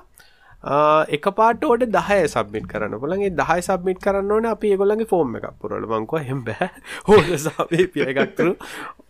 [0.63, 2.99] එක පාටෝට දහය සබ්මිට කරන්න.
[2.99, 6.69] පුළන්ගේ දහය සබ්මිට කරන්න ඕන අපි ඒගොල්ලගේ ෆෝර්ම් එකක් පුරල මංකව හෙම්බෑ
[7.05, 8.55] හෝද සාපේ පිය එකක්තුරු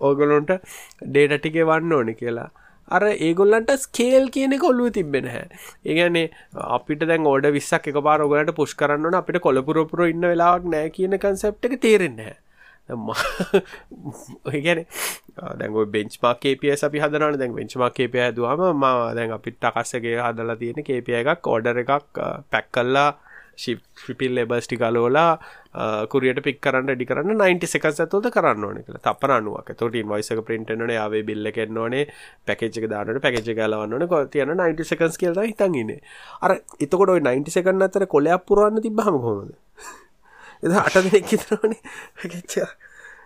[0.02, 0.54] ඕගොලොන්ට
[1.04, 2.50] ඩේට ටිකේ වන්න ඕනි කියලා.
[2.88, 5.46] අර ඒගොල්ලන්ට ස්කේල් කියන කොල්ලු තිබෙන හැ
[5.86, 6.26] ඒගැනේ
[6.72, 11.18] අපිට දැන් ඕඩ විස්සක් එක පාර ඔගලට පුෂ් කරන්න අපිට කොළපුරපුර ඉන්න වෙලාවක් නෑ කියන
[11.20, 12.34] කන්සෙප්ට එක තේරෙන්නේ
[14.58, 14.86] ගැන
[15.58, 20.84] දැන් බෙන්ච්මා කේපිය අපි හදරන දැන් වෙන්චමා කේපය දුවම ම දැන් අපිට අකස්සගේ හදලා තියෙන
[20.84, 22.20] කේපිය එකක් ඕඩර එකක්
[22.52, 23.10] පැක් කල්ලා
[23.56, 25.38] ශිපිල් ලෙබස්ටි කලෝලා
[26.10, 29.02] කුරියට පික් කරන්න ඩි කරන්න 90 සකස් ඇතුවද කරන්න ඕන කියලා.
[29.02, 29.74] තපර අනුවක්.
[29.74, 32.06] තොට වයිසක පින්ටන යාවේ බිල්ල කෙන්න ඕනේ
[32.46, 36.02] පැකච්චක දානට පැකච ගලවන්නන කො තියන 90 සකස් කියල හිතන්ගන්නේ
[36.42, 39.54] අර එතකොට 90 සකන්න අතර කොලයක් පුරන්න තිබහම හොමද
[40.64, 41.82] එ අට දෙනෙක් හිතරනේ
[42.18, 42.70] පැකච්චා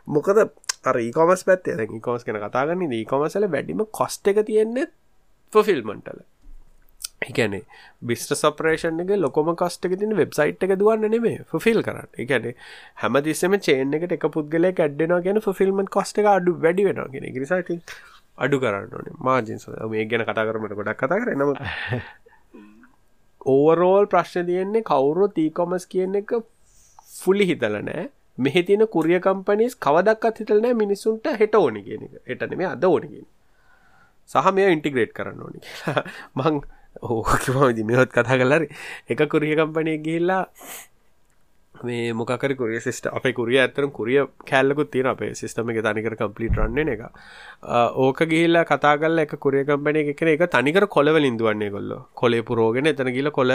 [0.10, 0.42] මොකද
[0.96, 4.88] ඒකොමස් පැත්තේ ඒකොමස් කෙන කතාගන්න ඒකොමසල වැඩිම කොස්ට එක තියෙන්නේ
[5.54, 6.26] ෆිල්මන්ටල
[7.22, 7.62] එකනේ
[8.02, 12.10] බිස්ට සපරේෂන් එක ලොකොම කස්ටක තින වෙබ්සයිට් එක දුවන්න නෙමේ ෆිල් කරන්න.
[12.16, 12.46] එකන
[12.96, 17.28] හැම තිස්සම චේන එකට එක පුද්ගල කැඩ්ඩෙන ගෙන ෆිල්මන් කොස්ට එක අඩු වැඩි වෙන ගෙන
[17.30, 17.74] ගරිසට
[18.38, 19.18] අඩු කරන්න ඕනේ.
[19.22, 21.34] මාජින්ස මේ ගැන කතා කරමට ගොඩක් කතා කර.
[21.34, 21.50] නම
[23.48, 26.38] ඕවරෝල් ප්‍රශ්න තියෙන්නේ කවුරු තීකොමස් කියන එක
[27.18, 28.06] ෆුලි හිතල නෑ.
[28.38, 32.14] මෙහි තින කුරිය කම්පනිස් කවදක්ත් හිතලනෑ මිනිසුන්ට හෙට ඕනි කියන එක.
[32.28, 33.26] එටනෙම අද ඕනකින්
[34.30, 35.62] සහ මේ ඉන්ටිග්‍රේට් කරන්න ඕනි
[36.38, 36.60] මං
[37.04, 38.68] ඕකම දිමියොත් කතා කලර
[39.10, 40.44] එක කුරිය කම්පනය ගිහිල්ලා
[41.84, 46.58] මේ මොකර කුරිය සිස්ට අප කුරිය ඇතරම් කුරිය කැල්ලකුත් තින අපේ සිස්ටම එක තනිකර කම්පලිට
[46.58, 47.04] රන්න එක.
[48.06, 53.12] ඕක ගිල්ලා කතාගල එක කුරිය කම්පනය එකන එක තනිකර කොලවල ඉදුවන්නේ කොල්ල කොලේ පුරෝගෙන එතන
[53.18, 53.54] ගිල කොල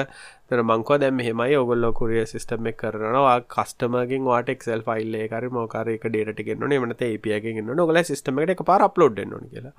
[0.49, 3.41] තන මංකව දැම හෙමයි ඔගොල්ල කුරිය සිස්ටම එක කරනවා.
[3.55, 8.87] කස්ටමගෙන් වාට එක්සල් ෆයිල්ල කර මෝකාර එක ඩේට ගෙන්න්න මනත ඒපියගෙන් නොගල සිස්ටමට එක පාර
[8.89, 9.75] අප්ලෝඩ්න්න කියලා.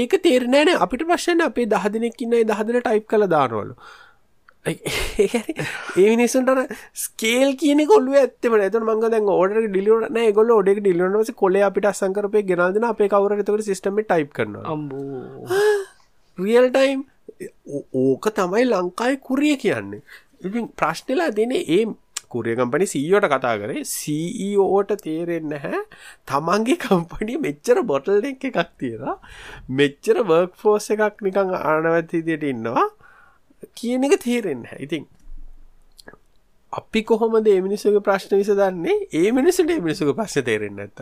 [0.00, 3.74] ඒක තේරනෑන අපිට ප්‍රශ්න අපේ දහ දෙනෙක් ඉන්න දහදන ටයිප් කළ දානවලු.
[4.66, 11.56] ඒ මිනිසුන්ට ස්කේල් කියන කොල්ුව ඇත්තම ඇත මංග දැන් ඕඩ ඩිලියන ගොල ොඩෙක් ඩිලියනවස කොල
[11.62, 14.58] අපිට අසංකරපය ගෙනල්දන අපේ කවර තකට සිස්ටම ටයිප් කරන
[16.38, 17.06] රියල් ටයිම්
[17.94, 20.04] ඕක තමයි ලංකායි කුරිය කියන්නේ.
[20.42, 21.80] ඉතින් ප්‍රශ්නලා දෙන ඒ
[22.28, 23.84] කුරිය කම්පනි සීෝට කතා කරේ.
[23.86, 25.84] සීෝට තේරෙන්න හැ
[26.28, 29.16] තමන්ගේ කම්පනිය මෙච්චර බොටල් එක එකක් තියෙන
[29.74, 32.88] මෙච්චර වර්ක් ෆෝස් එකක් නිකං ආනවැතිදියට ඉන්නවා
[33.74, 35.06] කියන එක තේරෙන්න ඉතින්
[36.72, 40.98] අපි කොහොම දේ මිනිසුක ප්‍රශ්න විස දන්නේ ඒ මිනිසුට මිනිසුක පස්ස තේරෙන්න ඇත්ත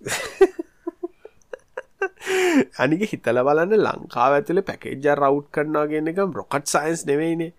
[2.78, 7.52] අනික හිතල බලන්න ලංකාව ඇතුළ පැකේජ රව් කරනවා ගෙන එක රොකට් සයින්ස් නෙවෙයිනේ.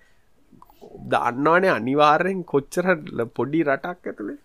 [1.06, 2.88] දන්නවානේ අනිවාර්යෙන් කොච්චර
[3.36, 4.40] පොඩි රටක් ඇතුළේ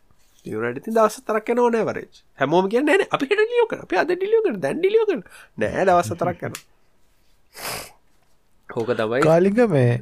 [0.47, 4.79] නිවරටති දවස තරක් යන ඕනෑ වරේච් හැමෝම කියන්න න අපි ලියෝක අප අද ඩිලියෝක දැන්
[4.79, 5.11] ඩිලියෝක
[5.59, 6.59] නෑ දවස තරක් යන
[8.71, 9.21] හෝක තමයි.
[9.21, 9.93] කාලිග මේ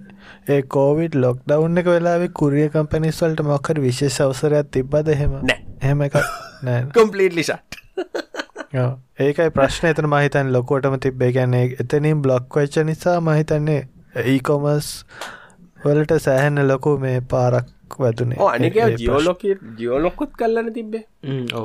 [0.49, 5.39] ඒ කෝවිඩ් ලොක් ඩව් එක වෙලාවෙ කුරිය කම්පනිස්වල්ට මොක්කර විශේෂ අවසරයක් තිබ්බද හෙම
[5.83, 6.19] හෙම එක
[6.63, 6.81] නෑ.
[6.95, 7.81] කොම්පලීට් ලිෂට්
[9.21, 9.87] ඒකයි ප්‍රශ්න.
[9.87, 11.31] එතන මහිතන් ලොකෝටම තිබ්බේ.
[11.33, 13.81] ගැන්නේ එතනින් බ්ලොක් වෙච්ච නිසා මහිතන්නේ
[14.25, 14.91] ඒකොමස්
[15.85, 18.39] වලට සෑහෙන්න ලොකු මේ පාරක් වැදුනේ.
[18.49, 19.43] අනික ජියෝලොක
[19.79, 21.05] ජියෝලොක්කුත් කල්ලන තිබේ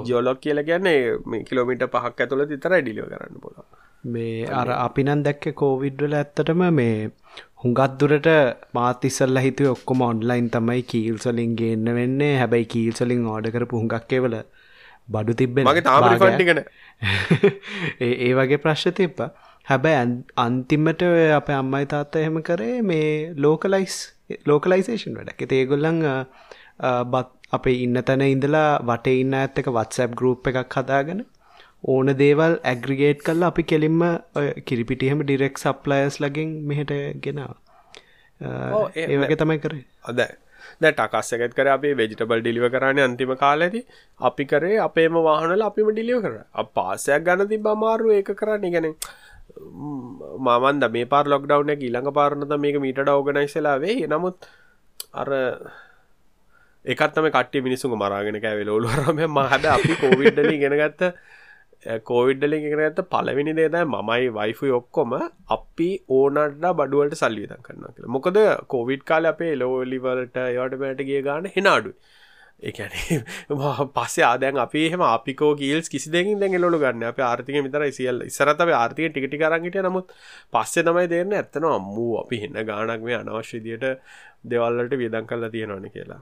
[0.06, 3.56] ජියෝලොක් කියල ගැන්නේ මේ කිලෝමිට පහක් ඇතුළ තිතර ඩිලියෝ කරන්න පොල
[4.04, 7.10] මේ අර අපිනන් දැක්ක කෝවිඩ්වල ඇත්තටම මේ
[7.56, 8.30] හුඟත් දුරට
[8.74, 12.38] මාත් ඉස්සල්ල හිතුව ඔක්කොම ඔන්ලයින් තමයි කීල්සලින් ගේන්න වෙන්නේ.
[12.38, 14.38] හැබැයි කීල්සලින් ඕඩ කරපු හුඟක්කේ වල
[15.10, 16.64] බඩු තිබ්බෙන මගේ තාමරි ෆන්ටිගෙන
[18.08, 19.20] ඒ වගේ ප්‍රශ්්‍ය තිබ්බ.
[19.68, 21.04] හැබැයි අන්තිමට
[21.36, 23.98] අප අම්මයි තාත්ත එහෙම කරේ මේ ලෝකලයිස්
[24.46, 25.52] ලෝකලයිසේෂන් වැඩක්.
[25.54, 26.00] ඒගොල්ලන්
[27.12, 31.22] බත් අපේ ඉන්න තැන ඉඳලා වටේ ඉන්න ඇත්තක වත්සැප් ගරුප් එකක් හදාගෙන
[31.84, 34.02] ඕන දේවල් ඇග්‍රිගේට් කල්ල අපි කෙලින්ම
[34.66, 37.56] කිරිපිටියහම ඩිරෙක් සප්ලයස් ලගින් මෙහට ගෙනාව.
[38.96, 39.86] ඒවගේ තමයි කරේ.
[40.06, 40.20] අද
[40.82, 43.82] දැ ටකස්සකත් කර අපේ වෙජිටබල් ඩිලිව කරන්න අන්තිම කාලෙති
[44.20, 46.36] අපි කරේ අපේම වාහනල අපිම ඩිලිව කර.
[46.76, 48.72] පාසයක් ගණති බමාරු ඒක කරන්න.
[48.72, 48.88] ගැන
[50.40, 54.50] මමන්ද මේ පාර ලොක්ඩවන ඊළඟ පාරනත මේක මීට ඩවගනයිසලා වේ නමුත්
[55.14, 55.30] අර
[56.86, 59.66] එකත්තම කට මිනිසු මරාගෙන කෑවෙල ඔලුවරම මහද.
[59.68, 61.04] අපි කෝවිඩ්ඩලි ගෙනගත්ත
[62.04, 65.14] කෝවිඩ්ඩලි ගෙනගත්ත පලවිනි දේද මමයි වයිෆු ඔක්කොම
[65.50, 68.10] අපි ඕනට බඩුවලට සල්ලියතන් කරන්න කියලා.
[68.10, 71.94] මොකද කෝවිඩ් කාල අපේ ලෝලිවලට යවට මෑට ගිය ගාන හෙනඩුයි
[72.62, 72.92] එකන
[73.96, 78.22] පස්සේ ආදැන් අපි එහම අපිකෝ ගිල්ස් කිසි දෙකින් දැන් එලොලු ගන්න අප ආර්ථික විතර සියල්
[78.24, 80.12] ඉසරත ආර්ථික ටිකටි කරගට නමුත්
[80.54, 83.88] පස්සේ තමයි දෙන්න ඇත්තන අම්මූ අපි හෙන්න ගානක් මේ අනවශ්‍යදියට
[84.46, 86.22] දෙවල්ලට වියදන් කල්ලා තියෙනවන කියලා.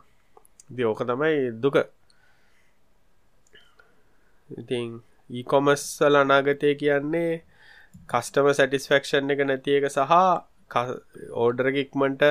[0.69, 1.77] ද ඕක තමයි දුක.
[4.49, 7.34] ඉතින් ඊකොමස්සල අනාගතය කියන්නේ
[8.07, 10.13] කස්ටම සැටිස්ෆක්ෂන් එක නැති එක සහ
[11.36, 12.23] ඕඩරගික්මට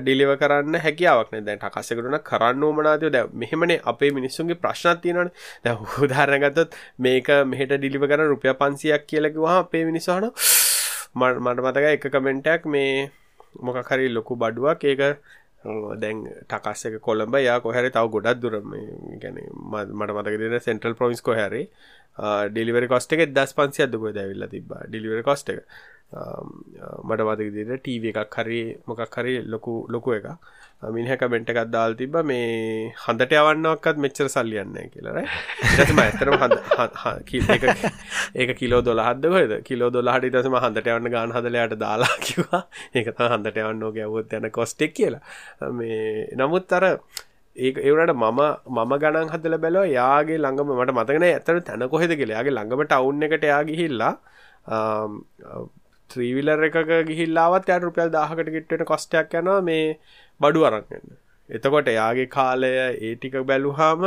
[0.00, 5.30] ඩිලිව කරන්න හැකියාවක් දැන් ටකස්සකරුන කරන්න ඕමනාදය දැ මෙහෙමනේ අපේ මිනිස්සුන්ගේ ප්‍රශ්නත් තියෙනන
[5.64, 10.30] දැ උදාරණගතත් මේක මෙහට ඩිලිව කර රුපිය පන්සියක් කියලකිවා අපේ මිනිසාන
[11.14, 13.10] මට මතක එක කමෙන්ටක් මේ
[13.56, 14.84] මොක කරි ලොකු බඩුවක්.
[14.84, 15.00] ඒක
[15.96, 17.34] දැන් ටකස්සක කොළඹ.
[17.38, 18.70] යා කොහැර තව ගොඩක් දුරම
[19.18, 19.36] ගැන
[19.70, 21.66] මට මතක දෙන සෙන්ට්‍රල් ප්‍රොවිස් කොහැරේ
[22.18, 25.64] ඩිලිවරි කොස්ට එක දස් පන්සිය අදකො දැවිල්ල තිබ ඩිලිවරි කොස්ට එක.
[26.10, 30.26] මට මතක දිට ටීව එකක් හරි මොකක් හරි ලොකු ලොකු එක
[30.94, 35.76] මිනිහ කමෙන්ට් එකක් දාලා තිබ්බා මේ හඳට යවන්නවක්වත් මෙච්චර සල්ලි යන්නේ නැහැ කියලා රයි ඊට
[35.76, 36.54] පස්සේ මම ඇත්තටම හඳ
[37.54, 37.64] ඒක
[38.34, 39.52] ඒක කිලෝ 12ක්ද කොහෙද?
[39.68, 42.62] කිලෝ 12ට ඊට පස්සේ මම හඳට යවන්න ගාන හදලා යාට දාලා කිව්වා.
[42.94, 45.22] ඒක තමයි හඳට යවන්න ඕක යවුවොත් යන කොස්ට් එක කියලා.
[45.78, 46.86] මේ නමුත් අර
[47.56, 52.36] ඒ ඒවනට මම මම ගණන් හදල බැලෝ යාගේ ළඟම මට මතකන ඇතර තැන කොහෙද කියලා.
[52.36, 54.12] යාගේ ළඟම ටවුන් එකට යා ගිහිල්ලා
[56.10, 59.98] ත්‍රීවිලර් එකක ගිහිල්ලාවත් යට රුපියල් දාහකට කිට්ට කොස්ටයක් යනවා මේ
[60.40, 61.18] බඩු අරන්ගන්න
[61.50, 64.06] එතකොට යාගේ කාලය ඒ ටික බැලුහාම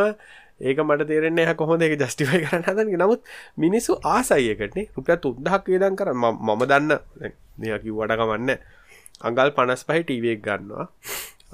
[0.61, 3.21] ඒක මට තේරෙන්නේ හ කොහොඳ එක ජස්ටිෆයි කරන්න හදන නමුත්
[3.57, 6.13] මිනිස්සු ආසයියකටනේ රුපියල් තුන්දහක් වේදන් කර.
[6.13, 6.91] මම දන්න.
[7.57, 8.51] නියකි වඩකමන්න
[9.21, 10.87] අඟල් පනස් පහි ටීවක් ගන්නවා.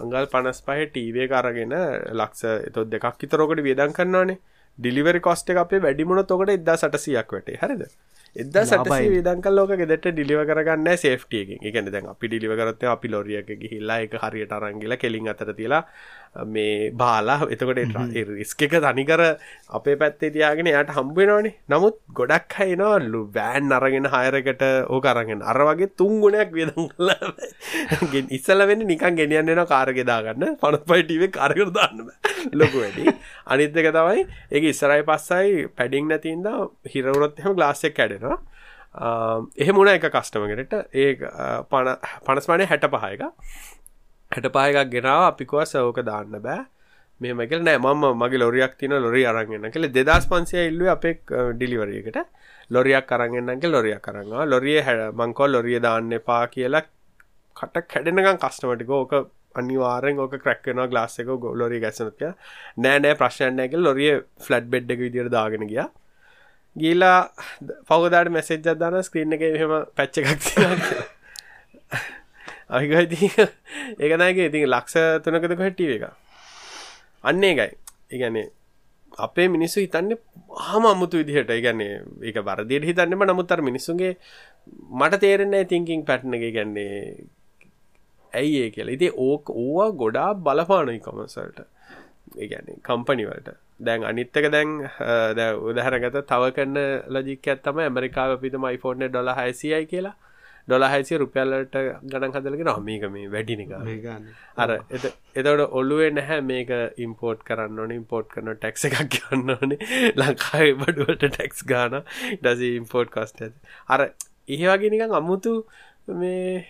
[0.02, 1.76] අංගල් පනස් පහ ටීවේ අරගෙන
[2.14, 4.40] ලක්ෂ එතොත් දෙකක් විතරෝකට වියදන් කරන්නවානේ
[4.78, 7.58] ඩිලිවරි කොස්ට අපේ වැඩිමුණ තොකට එදදා සටසියක් වැටේ.
[7.64, 7.82] හරිද?
[8.36, 11.90] එදදා සටසේ විදංකල් ලෝක ගෙදට ඩිලිව කරගන්න සේෆ්ටියකින් එකන.
[11.92, 15.82] දැන් අපි ඩිලිව කරත්ත අපි ලොරියක ගිහිල්ලා එක හරියට අරංගිල කෙලින් අතර තිලා
[16.36, 17.48] මේ බාලා.
[17.50, 17.80] එතකොට
[18.30, 19.22] රිස්ක එක තනිකර
[19.70, 25.42] අපේ පැත්තේ තියාගෙන යට හම්බෙනවානේ නමුත් ගොඩක් හයිනවල්ලු බෑන් අරගෙන හයරකට ඕක අරගෙන.
[25.44, 27.12] අර වගේ තුන් ගුණයක් වියදම් කළ
[28.38, 32.06] ඉස්සල වෙන්න නිකන් ගෙනියන්නෙන කාරගෙදාගන්න පනත් පයිටීවේ කාරකර දාන්න
[32.54, 33.16] ලොකු වැඩි.
[33.48, 36.48] අනිත්තක තමයි ඒ ඉස්සරයි පස්සයි පැඩිං නැතින්ද
[36.94, 38.40] හිරවුණොත් එහම ගලාස්සෙක් කැඩෙනවා.
[39.58, 41.10] එහෙ මුණ එක කස්ටමගෙනට ඒ
[42.26, 43.22] පනස්මානය හැට පහයක
[44.32, 46.60] හැට පායකක් ගෙනාව අපිකුව සවක දාන්න බෑ.
[47.22, 51.16] මේමකල් නෑ මම මගේ ලොරියක් තින ලොරි අරගෙන කළ දෙදස් පන්සිය ඉල්ලුව අපේ
[51.54, 52.20] ඩිලිවරියකට
[52.72, 56.86] ලොරියක් කරගෙන්න්නක ලොරියක් කරන්නවා ලොරිය හැ මංකෝ ලොරිය දාන්න එපා කියලා
[57.56, 59.14] කට කැඩෙනකම් කස්ටමටික ඕක
[59.56, 62.32] අනිවාරෙන් ඕක ක්‍රක්කෙන ගලාස්සක ගොලොරි ගැසනතිය
[62.78, 64.14] නෑ නෑ ප්‍රශ්නයක ලොරිය
[64.46, 65.84] ෆලට් බෙඩ් එක විදිර දාගෙන ගිය.
[66.76, 67.20] ගීලා
[67.88, 70.30] පවදාට මෙසෙජ් අදදාන ස්ක්‍රීන් එක මෙහෙම පැච්ච එකක්
[72.70, 73.30] අහිගති
[74.00, 76.06] ඒකනගේ ඉතින් ලක්ෂ තුනකද හැටිය එක?
[77.24, 77.70] අන්නේ එකයි
[78.16, 78.48] ඉගැනේ
[79.18, 80.14] අපේ මිනිස්සු හිතන්න
[80.68, 81.52] හම අමුතු විදිහට.
[81.52, 84.14] ඉගන්නේ ඒක බරදියට හිතන්නම නමුත්තර මිනිස්සුන්ගේ
[85.00, 86.46] මට තේරෙන්නේ තිංකින් පැට්න එක.
[86.54, 87.26] ගැන්නේ
[88.34, 88.96] ඇයි ඒ කියලා.
[88.98, 91.60] ඉති ඕක ඕවා ගොඩා බලපානයි කොමසල්ට
[92.38, 93.50] ඒගැන්නේ කම්පනිවලට
[93.80, 94.72] දැන් අනිත්තක දැන්
[95.38, 96.78] ද උදහරගත තව කන්න
[97.16, 100.16] ලජික ඇත්තම ඇමරිකාව පිතම iPhoneෆෝර්න ඩොල හයිසියයි කියලා.
[100.70, 101.76] ඩොලහයිසිය රුපියල්ලට
[102.12, 103.72] ගණන් හදලගෙන මේක මේ වැඩිනික
[104.64, 106.74] අර එතවට ඔල්ලුවේ නැහැ මේක
[107.06, 109.80] ඉම්පෝට් කරන්න ඕන ඉම්පෝට් කරන ටැක්ස එකක් ගන්න ඕනේ.
[110.16, 112.02] ලංකායි බඩුවට ටැක්ස් ගාන.
[112.42, 113.58] ඩස ඉම්පෝට් කස්ට ඇති
[113.96, 114.06] අර
[114.58, 115.56] ඒවාගේ නිකන් අමුතු
[116.22, 116.68] මේ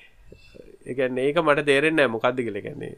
[0.91, 2.61] එකන ඒක මට තේරෙන්න මොකක්ද කියල.
[2.65, 2.93] ගැන්නේ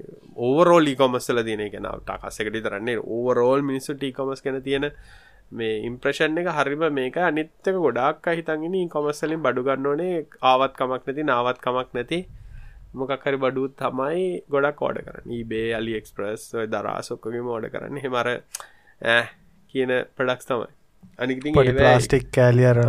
[0.47, 4.87] ඕවරෝල් කොමස්සල දින කෙන ටකස්සකට තරන්නේ ඕවරෝල් මිනිස්සු ටීකොමස් කන තියෙන
[5.51, 11.27] මේ ඉම්ප්‍රෂන් එක හරිම මේක අනිත්තක ගොඩක් හිතගෙන කොමස්සලින් බඩු ගන්න ඕනේ ආවත් කමක් නැති
[11.31, 12.19] නාවත් කමක් නැති.
[12.93, 15.31] මොකක් හරි බඩුත් තමයි ගොඩක් ඕඩ කරන්න.
[15.51, 16.43] බේ අලි එක්ස්ප්‍රස්
[16.73, 17.97] දරාසොක්කගේ මෝඩ කරන්න.
[18.05, 18.27] හෙමර
[19.73, 20.69] කියන ප්‍රඩක්ස් තමයි.
[21.19, 22.79] අනිති ප්ලාස්ටික් කෑලියර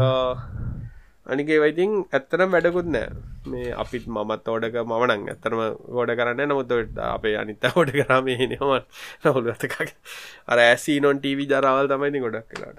[1.32, 3.08] අනිගේ වයිතින් ඇත්තරම් වැඩකුත් නෑ.
[3.46, 5.60] මේ අපිත් මමත් ඕඩක මනං ඇත්තරම
[5.96, 6.72] ගොඩ කරන්න නමුත්
[7.06, 8.84] අපේ අනිත හොඩ කරම හෙනවන්
[9.24, 9.94] නවුල ඇතකක්
[10.46, 12.78] අර ඇසී නොන් ටීවි ජරාවල් තමයිනි ගොඩක් කලාට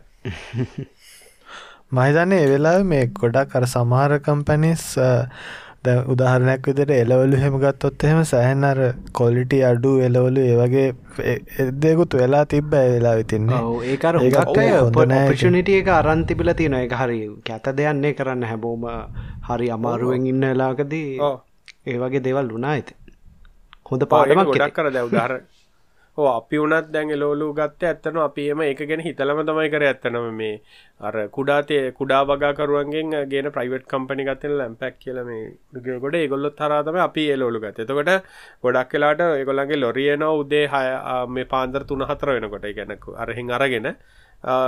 [1.91, 4.85] මහිතන්නේ එවෙලා මේ ගොඩක් අර සමහර කම්පැනිස්
[5.85, 8.79] ද උදාහරණයක් විදිහට එලවලු එහෙම ගත්තොත් එහෙම සෑහෙන අර
[9.17, 10.85] ක්වොලිටි අඩු එලවලු ඒ වගේ
[11.63, 13.59] එදෙකුත් වෙලා තිබ්බ ඒ වෙලාවෙ තින්නේ.
[13.61, 16.83] ඔව් ඒක අර හුඟක් අය ඔපචුනිටි එක අරන් තිබිලා තියෙනවා.
[16.85, 17.19] ඒක හරි
[17.49, 18.85] කැත දෙයක් කරන්න හැමෝම
[19.49, 21.09] හරි අමාරුවෙන් ඉන්න වෙලාවකදී
[21.87, 22.97] ඒ වගේ දේවල් වුණා ඉතින්.
[23.89, 25.43] හොඳ පාඩමක් ගොඩක් කර දැන් උදාහරණ
[26.17, 30.25] ඕ අපි වනත් දැන් එලෝලු ගත්ත ඇත්තන අපි එම එක ගැන හිතලම තමයි කර ඇත්තනම
[30.33, 30.55] මේ
[31.01, 37.23] අර කුඩාතේ කුඩා වගාකරුවන්ගෙන් ගෙන ප්‍රයිවට් කම්පනි ගත්තන ලැම්පැක් කියල මේ ගොඩ ඒගොල්ලොත් තරාතම අපි
[37.35, 38.11] එලෝලු ගත එතකොට
[38.63, 40.83] ගොඩක් වෙලාට ඒගොල්ලන්ගේ ලොරියන උදේ හය
[41.29, 43.89] මේ පාන්දර තුන හතර වෙනකොට ගැනකු අරහින් අරගෙන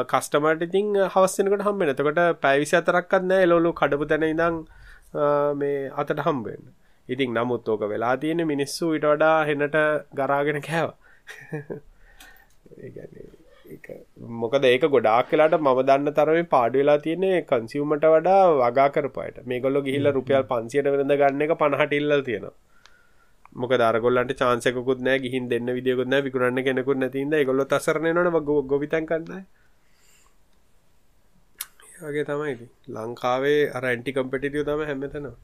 [0.08, 4.60] කස්ටමට ඉතින් හවස්සනකට හම්බෙන එතකොට පැවිසි අතරක්කත් නෑ එලෝලු කඩපු තැන ඉදං
[5.56, 6.70] මේ අතට හම්බෙන්
[7.10, 9.76] ඉතින් නමුත් ඕක වෙලා තියෙන මිනිස්සු ඉට වඩා හෙනට
[10.16, 11.02] ගරාගෙන කෑවා.
[14.36, 19.82] මොකද ඒක ගොඩාක් කලාට ම දන්න තරම පාඩු වෙලා තියන්නේ කන්සිවමට වඩා වගා කරපයට මේගොල්ල
[19.82, 22.48] ගිහිල්ල රුපියල් පන්සියට වෙනද ගන්න එක පණහට ඉල්ල තියෙන
[23.56, 29.06] මොක දරගොල්ලන්ට චාන්සකුත් නෑ ගිහින් දෙන්න විදිියකුත් නෑ විකරන්න කෙනෙකුත් නැතින්ද ගොල්ල අසරන න ගොවිතන්
[29.08, 29.44] කන්නයි
[32.02, 35.36] වගේ තමයි ලංකාවේ අර ඇන්ටි කම්පිටිටිය තම හැමතනවා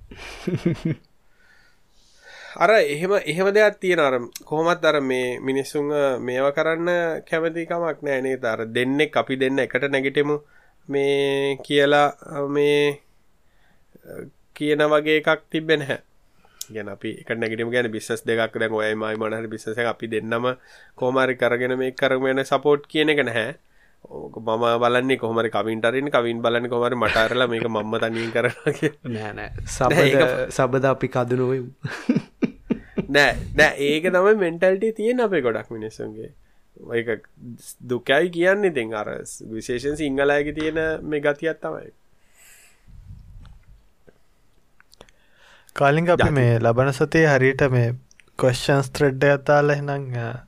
[2.55, 5.87] අර එහෙම එහෙම දෙයක් තියෙන අර කොහොමත් අර මේ මිනිස්සුන්
[6.19, 8.43] මේව කරන්න කැමතිකමක් නෑ නේද?
[8.43, 10.35] අර දෙන්නෙක් අපි දෙන්න එකට නැගිටෙමු.
[10.89, 12.07] මේ කියලා
[12.49, 13.01] මේ
[14.53, 15.99] කියන වගේ එකක් තිබෙන හැ
[16.73, 18.59] ගැන අපි එක නැගටම ගැන බිස්සස් දෙකක්.
[18.59, 20.57] දැන් ඔයයි මයි මනහර බිස්සස අපි දෙන්නම
[20.95, 23.51] කෝමාරි කරගෙන මේ කරගෙන සපෝට් කියන එක නැහැ.
[23.51, 23.70] ඕක
[24.01, 29.97] මම බලන්නේ කොහමරි කවින්ටරන්න කවින් බලන්න කොමරි මටරල මේක මම්ම තනින් කරනගේ නෑනෑ සබ
[30.49, 31.67] සබද අපි කදනුවම්
[33.09, 36.29] නෑ නෑ ඒක තමයි මෙන්ටල්ට තියෙන අපේ ගොඩක් මිනිස්සුන්ගේ.
[36.97, 37.25] ඒක
[37.87, 39.09] දුකයි කියන්න ඉතින් අර
[39.53, 41.91] විශේෂන් සිංහලයක තියෙන මේ ගතියත් තමයි.
[45.75, 47.89] කාලිංග අපි මේ ලබන සතේ හරියට මේ
[48.43, 50.05] කොස්්චන්ස් ත්‍රෙඩ් ඇතාල එනම්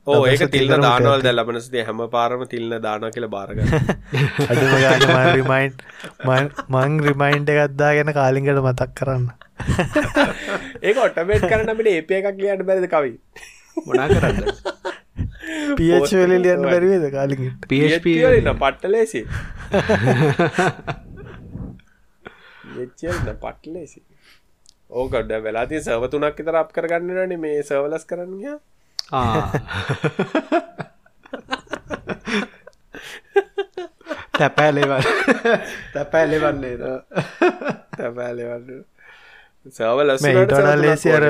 [0.08, 3.64] ඕ ඒක තිල්න දානවල් දැ ලබනසදේ හැම පාරම තිල්න දාන කියල බාරග
[5.38, 5.80] රිමයින්්
[6.76, 9.28] මං රිමයින්ඩ එකත්දා ගැන කාලිංගට මතක් කරන්න.
[10.88, 13.14] ඒක ඔටමේට් කරන අපට ඒප එකක් ලියන්න බැරිද කවි?
[13.84, 14.54] මොනා කරන්න?
[15.78, 19.22] පිවල ලියන්න බැරිවේද කාලිග පන පට්ටලේසි
[22.84, 24.00] එච්චන පට්ලේසි
[24.94, 28.34] ඕකඩ වෙලාති සව තුනක් තර අප කරගන්නන මේ සවලස් කරන්න
[34.34, 35.06] තැපෑලෙවල්.
[35.94, 36.76] තැපෑලෙවන්නේ.
[37.98, 38.84] තැපෑලෙවන්න
[39.72, 41.26] සවලස් ඊටඩා ලේසි අර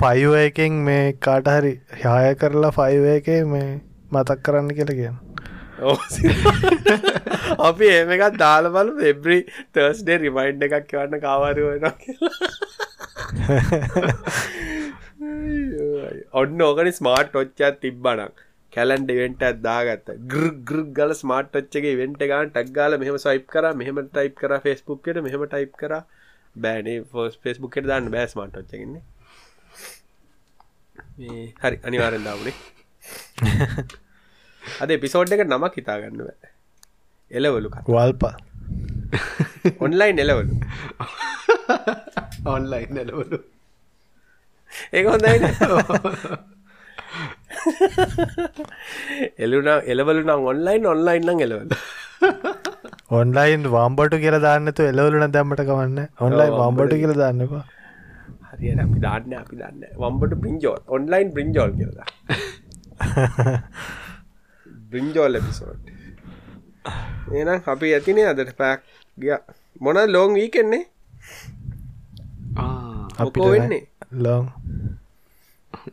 [0.00, 3.68] ෆයිව එකෙන් මේ කාටහරි යාය කරලා ෆයිව එක මේ
[4.12, 5.16] මතක් කරන්න කියල කියන
[7.68, 9.38] අපි ඒම එකත් දාල බලු එබ්‍රි
[9.74, 11.88] තර්ස්ඩේ රිමයින්් එකක් කියවන්න කාවාරුවන
[16.34, 18.32] ඔන්න ඕකනි ස්මාර්ට් ඔච්චත් තිබ්බනක්
[18.72, 24.34] කැලන්ඩ වෙන්ට අදාගත්ත ග්‍ර ගල ස්මාර්ට් ඔච්චගේ වෙන්ට ගාන ටක්ගාල මෙහම සයිප් කර මෙහම ටයිප්
[24.36, 26.02] කර ෆෙස්බුක්කට මෙහම ටයිප් කර.
[26.56, 29.02] බෑනේ ෆෝස් ෆෙස්බුක්කට දාන්න බෑ ස්මාර්ට් ඔච්චගන්නේ
[31.62, 32.54] හරි අනිවාරෙන් දාවනේ
[34.82, 36.30] අද පිසෝඩ් එක නමක් හිතාගන්නව
[37.30, 38.36] එලවලු වල්පා.
[39.78, 40.58] ඔන්ලයින් එලවලු
[42.54, 43.40] ඔන්ලයින් එලවලු
[44.92, 45.38] ඒ හොඳයි
[49.38, 51.74] එලුන එලවලු නම් ඔන්ලයින් ඔන්ලයින් නම් එලවල
[53.18, 57.66] ඔන්ලයින් වාම්බට කියල දාන්නතු එලවලුන දැම්මට කවන්න ඔන්ලයින් වාම්බට කියල දාන්නවා
[58.52, 60.80] හරි අපි දාන්න අපි දන්න වම්බට බ්‍රින්ජෝල්.
[60.88, 62.08] ඔන්ලයින් බ්‍රින්ජෝල් කියලා
[64.90, 65.84] බ්‍රින්ජෝල් එපිසෝඩ්
[67.34, 68.80] එනම් අපි ඇතිනේ අදට පැක්
[69.18, 69.36] ගිය.
[69.80, 70.84] මොන ලෝන් වී කෙන්නේ
[73.20, 73.82] අපෝ වෙන්නේ.
[74.18, 74.48] ලොං.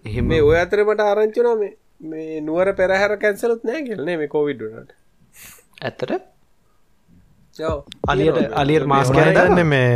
[0.05, 0.25] එහෙම.
[0.27, 1.73] මේ ඔය අතරමට ආරංචුන මේ
[2.05, 4.97] මේ නුවර පෙරහැර කැන්සලුත් නෑ කියලනේ මේ කෝවිඩ්ඩනට
[5.81, 6.33] ඇත්තට?
[8.07, 9.91] අලියට අලියට මාස් දන්න මේ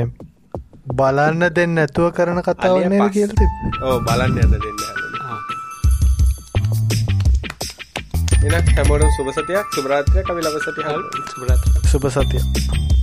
[0.94, 3.46] බලන්න දෙන්න ඇතුව කරන කතාවන්නේ කියලති
[3.84, 4.82] ඕ බලන්න යන්න දෙන්න
[8.52, 13.01] එනක් හැමෝට සුභසතයක් සුභරාත්‍රය කවි ලබසති හල් සුබරත් සුභ සතිය